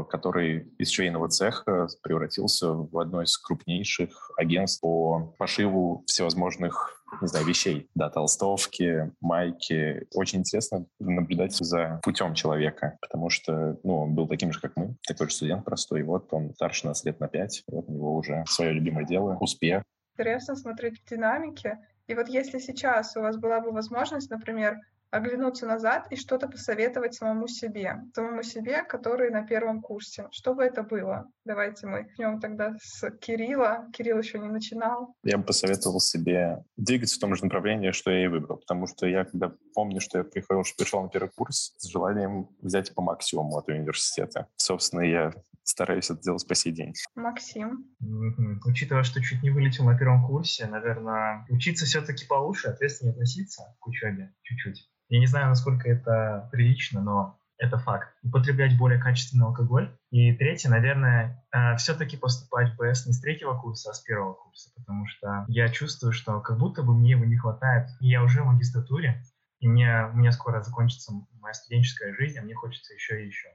который 0.04 0.72
из 0.78 0.90
швейного 0.90 1.28
цеха 1.28 1.88
превратился 2.02 2.72
в 2.72 2.98
одно 2.98 3.22
из 3.22 3.36
крупнейших 3.36 4.32
агентств 4.36 4.80
по 4.80 5.34
пошиву 5.38 6.04
всевозможных 6.06 7.02
не 7.20 7.28
знаю, 7.28 7.46
вещей. 7.46 7.90
Да, 7.94 8.08
толстовки, 8.08 9.12
майки. 9.20 10.06
Очень 10.14 10.40
интересно 10.40 10.86
наблюдать 10.98 11.54
за 11.54 12.00
путем 12.02 12.34
человека, 12.34 12.96
потому 13.00 13.28
что, 13.28 13.78
ну, 13.82 13.98
он 13.98 14.14
был 14.14 14.26
таким 14.26 14.52
же, 14.52 14.60
как 14.60 14.72
мы, 14.76 14.96
такой 15.06 15.28
же 15.28 15.34
студент 15.34 15.64
простой. 15.64 16.02
Вот 16.02 16.32
он 16.32 16.54
старше 16.54 16.86
нас 16.86 17.04
лет 17.04 17.20
на 17.20 17.28
пять, 17.28 17.64
вот 17.66 17.88
у 17.88 17.92
него 17.92 18.16
уже 18.16 18.44
свое 18.46 18.72
любимое 18.72 19.04
дело, 19.04 19.36
успех. 19.40 19.82
Интересно 20.16 20.56
смотреть 20.56 21.00
в 21.00 21.08
динамике. 21.08 21.78
И 22.06 22.14
вот 22.14 22.28
если 22.28 22.58
сейчас 22.58 23.16
у 23.16 23.20
вас 23.20 23.36
была 23.36 23.60
бы 23.60 23.72
возможность, 23.72 24.30
например, 24.30 24.78
оглянуться 25.12 25.66
назад 25.66 26.06
и 26.10 26.16
что-то 26.16 26.48
посоветовать 26.48 27.14
самому 27.14 27.46
себе, 27.46 28.02
самому 28.14 28.42
себе, 28.42 28.82
который 28.82 29.30
на 29.30 29.46
первом 29.46 29.82
курсе. 29.82 30.26
Что 30.32 30.54
бы 30.54 30.64
это 30.64 30.82
было? 30.82 31.28
Давайте 31.44 31.86
мы 31.86 32.04
начнем 32.04 32.40
тогда 32.40 32.74
с 32.80 33.08
Кирилла. 33.20 33.86
Кирилл 33.92 34.18
еще 34.18 34.38
не 34.38 34.48
начинал. 34.48 35.14
Я 35.22 35.38
бы 35.38 35.44
посоветовал 35.44 36.00
себе 36.00 36.64
двигаться 36.76 37.16
в 37.16 37.20
том 37.20 37.34
же 37.36 37.44
направлении, 37.44 37.90
что 37.90 38.10
я 38.10 38.24
и 38.24 38.28
выбрал, 38.28 38.56
потому 38.58 38.86
что 38.86 39.06
я 39.06 39.24
когда 39.24 39.52
помню, 39.74 40.00
что 40.00 40.18
я 40.18 40.24
приходил, 40.24 40.64
что 40.64 40.82
пришел 40.82 41.02
на 41.02 41.08
первый 41.08 41.30
курс 41.30 41.74
с 41.76 41.86
желанием 41.88 42.48
взять 42.60 42.94
по 42.94 43.02
максимуму 43.02 43.58
от 43.58 43.68
университета. 43.68 44.48
Собственно, 44.56 45.02
я 45.02 45.32
стараюсь 45.62 46.10
это 46.10 46.20
делать 46.22 46.46
по 46.46 46.54
сей 46.54 46.72
день. 46.72 46.94
Максим? 47.14 47.94
Mm-hmm. 48.02 48.60
Учитывая, 48.66 49.02
что 49.02 49.20
чуть 49.22 49.42
не 49.42 49.50
вылетел 49.50 49.84
на 49.84 49.96
первом 49.96 50.26
курсе, 50.26 50.66
наверное, 50.66 51.46
учиться 51.50 51.84
все-таки 51.84 52.26
получше, 52.26 52.68
ответственно 52.68 53.12
относиться 53.12 53.76
к 53.78 53.86
учебе 53.86 54.34
чуть-чуть. 54.42 54.88
Я 55.12 55.20
не 55.20 55.26
знаю, 55.26 55.48
насколько 55.48 55.90
это 55.90 56.48
прилично, 56.50 57.02
но 57.02 57.38
это 57.58 57.76
факт. 57.76 58.16
Употреблять 58.22 58.78
более 58.78 58.98
качественный 58.98 59.44
алкоголь. 59.44 59.94
И 60.10 60.32
третье, 60.32 60.70
наверное, 60.70 61.44
э, 61.52 61.76
все-таки 61.76 62.16
поступать 62.16 62.70
в 62.70 62.76
БС 62.78 63.04
не 63.04 63.12
с 63.12 63.20
третьего 63.20 63.54
курса, 63.60 63.90
а 63.90 63.92
с 63.92 64.00
первого 64.00 64.32
курса, 64.32 64.70
потому 64.74 65.06
что 65.06 65.44
я 65.48 65.68
чувствую, 65.68 66.14
что 66.14 66.40
как 66.40 66.58
будто 66.58 66.82
бы 66.82 66.94
мне 66.94 67.10
его 67.10 67.26
не 67.26 67.36
хватает. 67.36 67.90
Я 68.00 68.22
уже 68.22 68.42
в 68.42 68.46
магистратуре, 68.46 69.22
и 69.60 69.68
мне, 69.68 70.08
у 70.14 70.16
меня 70.16 70.32
скоро 70.32 70.62
закончится 70.62 71.12
моя 71.40 71.52
студенческая 71.52 72.14
жизнь, 72.14 72.38
а 72.38 72.42
мне 72.42 72.54
хочется 72.54 72.94
еще 72.94 73.22
и 73.22 73.26
еще. 73.26 73.48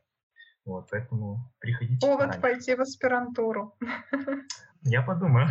Вот, 0.63 0.89
поэтому 0.91 1.51
приходите. 1.57 2.05
Повод 2.05 2.39
пойти 2.39 2.75
в 2.75 2.81
аспирантуру. 2.81 3.75
Я 4.83 5.01
подумаю. 5.01 5.47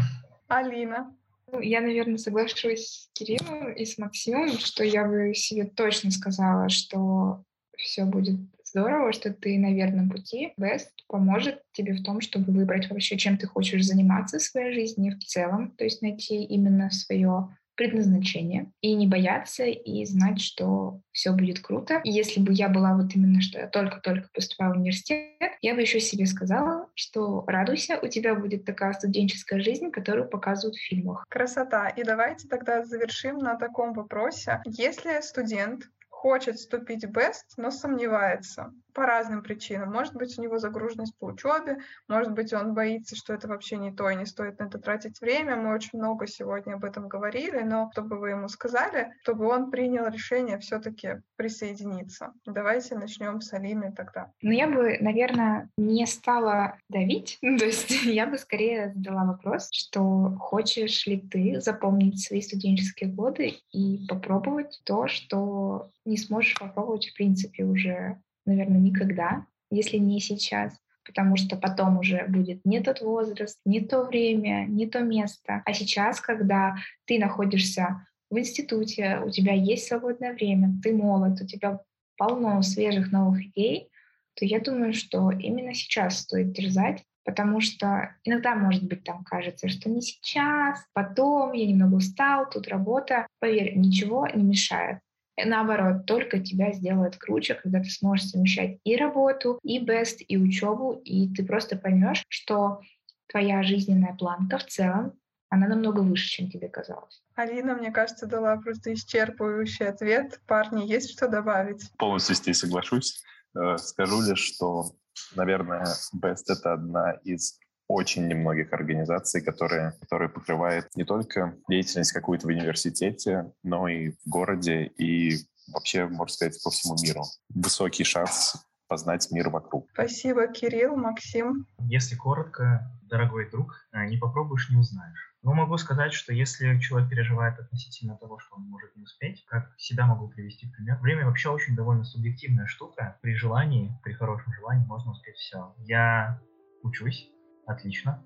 Алина. 0.46 1.12
Ну, 1.52 1.60
я, 1.60 1.80
наверное, 1.80 2.18
соглашусь 2.18 2.86
с 2.86 3.10
Кириллом 3.12 3.72
и 3.72 3.84
с 3.84 3.98
Максимом, 3.98 4.50
что 4.58 4.82
я 4.82 5.04
бы 5.06 5.32
себе 5.34 5.64
точно 5.64 6.10
сказала, 6.10 6.68
что 6.68 7.44
все 7.76 8.04
будет 8.04 8.38
здорово, 8.64 9.12
что 9.12 9.32
ты 9.32 9.58
на 9.58 9.72
верном 9.72 10.10
пути. 10.10 10.52
Best 10.60 10.88
поможет 11.06 11.62
тебе 11.72 11.94
в 11.94 12.02
том, 12.02 12.20
чтобы 12.20 12.52
выбрать 12.52 12.90
вообще, 12.90 13.16
чем 13.16 13.38
ты 13.38 13.46
хочешь 13.46 13.86
заниматься 13.86 14.38
в 14.38 14.42
своей 14.42 14.72
жизни 14.72 15.10
в 15.10 15.18
целом, 15.24 15.70
то 15.76 15.84
есть 15.84 16.02
найти 16.02 16.42
именно 16.42 16.90
свое 16.90 17.56
предназначение 17.76 18.72
и 18.80 18.94
не 18.94 19.06
бояться 19.06 19.64
и 19.64 20.04
знать, 20.04 20.40
что 20.40 21.00
все 21.12 21.32
будет 21.32 21.60
круто. 21.60 22.00
И 22.04 22.10
если 22.10 22.40
бы 22.40 22.52
я 22.52 22.68
была 22.68 22.96
вот 22.96 23.14
именно, 23.14 23.40
что 23.40 23.58
я 23.58 23.68
только-только 23.68 24.28
поступала 24.32 24.74
в 24.74 24.78
университет, 24.78 25.52
я 25.60 25.74
бы 25.74 25.82
еще 25.82 26.00
себе 26.00 26.26
сказала, 26.26 26.88
что 26.94 27.44
радуйся, 27.46 27.98
у 28.02 28.08
тебя 28.08 28.34
будет 28.34 28.64
такая 28.64 28.92
студенческая 28.92 29.60
жизнь, 29.60 29.90
которую 29.90 30.28
показывают 30.28 30.76
в 30.76 30.86
фильмах. 30.86 31.24
Красота. 31.28 31.88
И 31.88 32.02
давайте 32.02 32.48
тогда 32.48 32.84
завершим 32.84 33.38
на 33.38 33.56
таком 33.56 33.92
вопросе. 33.92 34.60
Если 34.64 35.20
студент 35.20 35.84
хочет 36.08 36.56
вступить 36.56 37.04
в 37.04 37.10
BEST, 37.10 37.54
но 37.56 37.70
сомневается 37.70 38.72
по 38.96 39.04
разным 39.04 39.42
причинам. 39.42 39.92
Может 39.92 40.14
быть, 40.14 40.38
у 40.38 40.42
него 40.42 40.58
загруженность 40.58 41.16
по 41.18 41.26
учебе, 41.26 41.80
может 42.08 42.32
быть, 42.32 42.54
он 42.54 42.72
боится, 42.72 43.14
что 43.14 43.34
это 43.34 43.46
вообще 43.46 43.76
не 43.76 43.92
то 43.92 44.08
и 44.08 44.16
не 44.16 44.24
стоит 44.24 44.58
на 44.58 44.64
это 44.64 44.78
тратить 44.78 45.20
время. 45.20 45.54
Мы 45.54 45.74
очень 45.74 45.98
много 45.98 46.26
сегодня 46.26 46.74
об 46.74 46.84
этом 46.84 47.06
говорили, 47.06 47.60
но 47.60 47.90
чтобы 47.92 48.18
вы 48.18 48.30
ему 48.30 48.48
сказали, 48.48 49.12
чтобы 49.20 49.48
он 49.48 49.70
принял 49.70 50.08
решение 50.08 50.58
все-таки 50.58 51.20
присоединиться. 51.36 52.32
Давайте 52.46 52.96
начнем 52.96 53.42
с 53.42 53.52
Алины 53.52 53.92
тогда. 53.94 54.32
Ну, 54.40 54.50
я 54.50 54.66
бы, 54.66 54.96
наверное, 54.98 55.68
не 55.76 56.06
стала 56.06 56.78
давить, 56.88 57.38
то 57.42 57.66
есть 57.66 57.90
я 58.04 58.26
бы 58.26 58.38
скорее 58.38 58.94
задала 58.94 59.24
вопрос, 59.24 59.68
что 59.72 60.36
хочешь 60.40 61.06
ли 61.06 61.20
ты 61.20 61.60
запомнить 61.60 62.22
свои 62.22 62.40
студенческие 62.40 63.10
годы 63.10 63.58
и 63.72 64.06
попробовать 64.08 64.80
то, 64.84 65.06
что 65.06 65.90
не 66.06 66.16
сможешь 66.16 66.58
попробовать 66.58 67.08
в 67.08 67.14
принципе 67.14 67.64
уже 67.64 68.18
наверное, 68.46 68.80
никогда, 68.80 69.46
если 69.70 69.98
не 69.98 70.20
сейчас 70.20 70.78
потому 71.06 71.36
что 71.36 71.56
потом 71.56 71.98
уже 71.98 72.26
будет 72.28 72.64
не 72.64 72.80
тот 72.80 73.00
возраст, 73.00 73.60
не 73.64 73.80
то 73.80 74.02
время, 74.02 74.66
не 74.66 74.86
то 74.86 75.00
место. 75.00 75.62
А 75.64 75.72
сейчас, 75.72 76.20
когда 76.20 76.76
ты 77.06 77.18
находишься 77.18 78.06
в 78.28 78.38
институте, 78.38 79.20
у 79.24 79.30
тебя 79.30 79.52
есть 79.52 79.86
свободное 79.86 80.32
время, 80.34 80.74
ты 80.82 80.92
молод, 80.92 81.40
у 81.40 81.46
тебя 81.46 81.80
полно 82.16 82.60
свежих 82.62 83.12
новых 83.12 83.40
идей, 83.46 83.88
то 84.34 84.44
я 84.44 84.60
думаю, 84.60 84.92
что 84.92 85.30
именно 85.30 85.74
сейчас 85.74 86.18
стоит 86.20 86.52
дерзать, 86.52 87.04
потому 87.24 87.60
что 87.60 88.16
иногда, 88.24 88.54
может 88.54 88.84
быть, 88.84 89.04
там 89.04 89.24
кажется, 89.24 89.68
что 89.68 89.88
не 89.88 90.02
сейчас, 90.02 90.84
потом, 90.92 91.52
я 91.52 91.66
немного 91.66 91.96
устал, 91.96 92.48
тут 92.50 92.68
работа. 92.68 93.26
Поверь, 93.38 93.76
ничего 93.76 94.26
не 94.26 94.42
мешает 94.42 94.98
наоборот, 95.44 96.06
только 96.06 96.38
тебя 96.38 96.72
сделает 96.72 97.16
круче, 97.16 97.54
когда 97.54 97.80
ты 97.80 97.90
сможешь 97.90 98.28
совмещать 98.28 98.78
и 98.84 98.96
работу, 98.96 99.58
и 99.62 99.78
бест, 99.78 100.22
и 100.26 100.36
учебу, 100.36 101.00
и 101.04 101.32
ты 101.34 101.44
просто 101.44 101.76
поймешь, 101.76 102.24
что 102.28 102.80
твоя 103.28 103.62
жизненная 103.62 104.14
планка 104.14 104.58
в 104.58 104.66
целом, 104.66 105.12
она 105.48 105.68
намного 105.68 106.00
выше, 106.00 106.28
чем 106.28 106.50
тебе 106.50 106.68
казалось. 106.68 107.22
Алина, 107.34 107.74
мне 107.74 107.90
кажется, 107.92 108.26
дала 108.26 108.56
просто 108.56 108.92
исчерпывающий 108.94 109.86
ответ. 109.86 110.40
Парни, 110.46 110.86
есть 110.86 111.12
что 111.12 111.28
добавить? 111.28 111.90
Полностью 111.98 112.34
с 112.34 112.46
ней 112.46 112.54
соглашусь. 112.54 113.22
Э, 113.54 113.76
скажу 113.76 114.20
лишь, 114.22 114.40
что, 114.40 114.96
наверное, 115.34 115.86
Best— 116.20 116.44
это 116.48 116.72
одна 116.72 117.12
из 117.24 117.58
очень 117.88 118.26
немногих 118.26 118.72
организаций, 118.72 119.40
которые, 119.40 119.92
которые 120.00 120.28
покрывают 120.28 120.88
не 120.96 121.04
только 121.04 121.56
деятельность 121.68 122.12
какую-то 122.12 122.46
в 122.46 122.50
университете, 122.50 123.52
но 123.62 123.88
и 123.88 124.10
в 124.10 124.28
городе, 124.28 124.86
и 124.98 125.38
вообще, 125.72 126.06
можно 126.06 126.32
сказать, 126.32 126.62
по 126.62 126.70
всему 126.70 126.96
миру. 127.02 127.22
Высокий 127.48 128.04
шанс 128.04 128.56
познать 128.88 129.28
мир 129.30 129.50
вокруг. 129.50 129.88
Спасибо, 129.92 130.46
Кирилл, 130.46 130.96
Максим. 130.96 131.66
Если 131.88 132.14
коротко, 132.14 132.90
дорогой 133.02 133.50
друг, 133.50 133.74
э, 133.92 134.06
не 134.06 134.16
попробуешь, 134.16 134.70
не 134.70 134.76
узнаешь. 134.76 135.34
Но 135.42 135.54
могу 135.54 135.76
сказать, 135.76 136.12
что 136.12 136.32
если 136.32 136.78
человек 136.80 137.10
переживает 137.10 137.58
относительно 137.58 138.16
того, 138.16 138.38
что 138.38 138.56
он 138.56 138.62
может 138.68 138.94
не 138.96 139.02
успеть, 139.02 139.44
как 139.46 139.74
себя 139.76 140.06
могу 140.06 140.28
привести 140.28 140.68
пример, 140.68 140.98
время 141.00 141.26
вообще 141.26 141.50
очень 141.50 141.76
довольно 141.76 142.04
субъективная 142.04 142.66
штука. 142.66 143.18
При 143.22 143.34
желании, 143.34 143.96
при 144.02 144.12
хорошем 144.12 144.52
желании 144.54 144.86
можно 144.86 145.12
успеть 145.12 145.36
все. 145.36 145.74
Я 145.78 146.40
учусь, 146.82 147.30
отлично, 147.66 148.24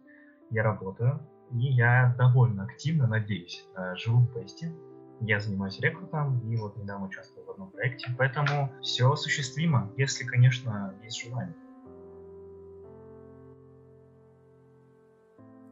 я 0.50 0.62
работаю, 0.62 1.20
и 1.52 1.66
я 1.66 2.14
довольно 2.16 2.64
активно, 2.64 3.06
надеюсь, 3.06 3.64
э, 3.76 3.96
живу 3.96 4.20
в 4.20 4.32
Песте. 4.32 4.72
Я 5.20 5.40
занимаюсь 5.40 5.80
рекрутом 5.80 6.40
и 6.50 6.56
вот 6.56 6.76
недавно 6.76 7.06
участвовал 7.06 7.46
в 7.46 7.50
одном 7.50 7.70
проекте, 7.70 8.10
поэтому 8.16 8.72
все 8.80 9.10
осуществимо, 9.10 9.92
если, 9.96 10.24
конечно, 10.24 10.94
есть 11.02 11.22
желание. 11.22 11.54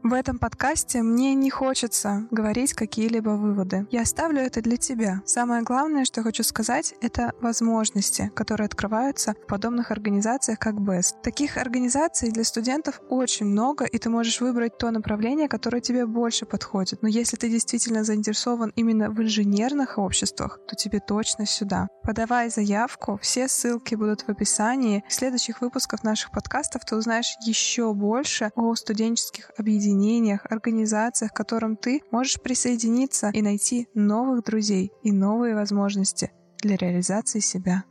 В 0.04 0.12
этом 0.12 0.38
подкасте 0.38 1.02
мне 1.02 1.34
не 1.34 1.50
хочется 1.50 2.28
говорить 2.30 2.72
какие-либо 2.72 3.30
выводы. 3.30 3.86
Я 3.90 4.02
оставлю 4.02 4.40
это 4.40 4.62
для 4.62 4.76
тебя. 4.76 5.22
Самое 5.26 5.62
главное, 5.62 6.04
что 6.04 6.22
хочу 6.22 6.44
сказать, 6.44 6.94
это 7.00 7.32
возможности, 7.40 8.30
которые 8.34 8.66
открываются 8.66 9.34
в 9.34 9.46
подобных 9.46 9.90
организациях, 9.90 10.60
как 10.60 10.74
BEST. 10.74 11.20
Таких 11.22 11.56
организаций 11.56 12.30
для 12.30 12.44
студентов 12.44 13.00
очень 13.10 13.46
много, 13.46 13.84
и 13.86 13.98
ты 13.98 14.08
можешь 14.08 14.40
выбрать 14.40 14.78
то 14.78 14.92
направление, 14.92 15.48
которое 15.48 15.80
тебе 15.80 16.06
больше 16.06 16.46
подходит. 16.46 17.02
Но 17.02 17.08
если 17.08 17.36
ты 17.36 17.50
действительно 17.50 18.04
заинтересован 18.04 18.72
именно 18.76 19.10
в 19.10 19.20
инженерных 19.20 19.98
обществах, 19.98 20.60
то 20.68 20.76
тебе 20.76 21.00
точно 21.00 21.44
сюда. 21.44 21.88
Подавай 22.04 22.50
заявку, 22.50 23.18
все 23.20 23.48
ссылки 23.48 23.96
будут 23.96 24.22
в 24.22 24.28
описании. 24.28 25.04
В 25.08 25.12
следующих 25.12 25.60
выпусках 25.60 26.04
наших 26.04 26.30
подкастов 26.30 26.84
ты 26.84 26.94
узнаешь 26.94 27.36
еще 27.44 27.92
больше 27.92 28.52
о 28.54 28.74
студенческих 28.76 29.50
объединениях 29.58 29.87
объединениях, 29.88 30.46
организациях, 30.50 31.32
к 31.32 31.36
которым 31.36 31.76
ты 31.76 32.02
можешь 32.10 32.40
присоединиться 32.40 33.30
и 33.32 33.42
найти 33.42 33.88
новых 33.94 34.44
друзей 34.44 34.92
и 35.02 35.12
новые 35.12 35.54
возможности 35.54 36.30
для 36.58 36.76
реализации 36.76 37.40
себя. 37.40 37.84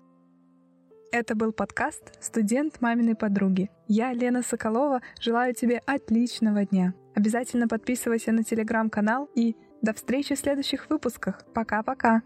Это 1.12 1.36
был 1.36 1.54
подкаст 1.54 2.22
«Студент 2.22 2.82
маминой 2.82 3.16
подруги». 3.16 3.70
Я, 3.88 4.14
Лена 4.14 4.44
Соколова, 4.44 5.02
желаю 5.20 5.54
тебе 5.56 5.82
отличного 5.86 6.66
дня. 6.66 6.94
Обязательно 7.16 7.68
подписывайся 7.68 8.32
на 8.32 8.44
телеграм-канал 8.44 9.30
и 9.34 9.56
до 9.82 9.94
встречи 9.94 10.36
в 10.36 10.40
следующих 10.40 10.90
выпусках. 10.90 11.46
Пока-пока! 11.54 12.22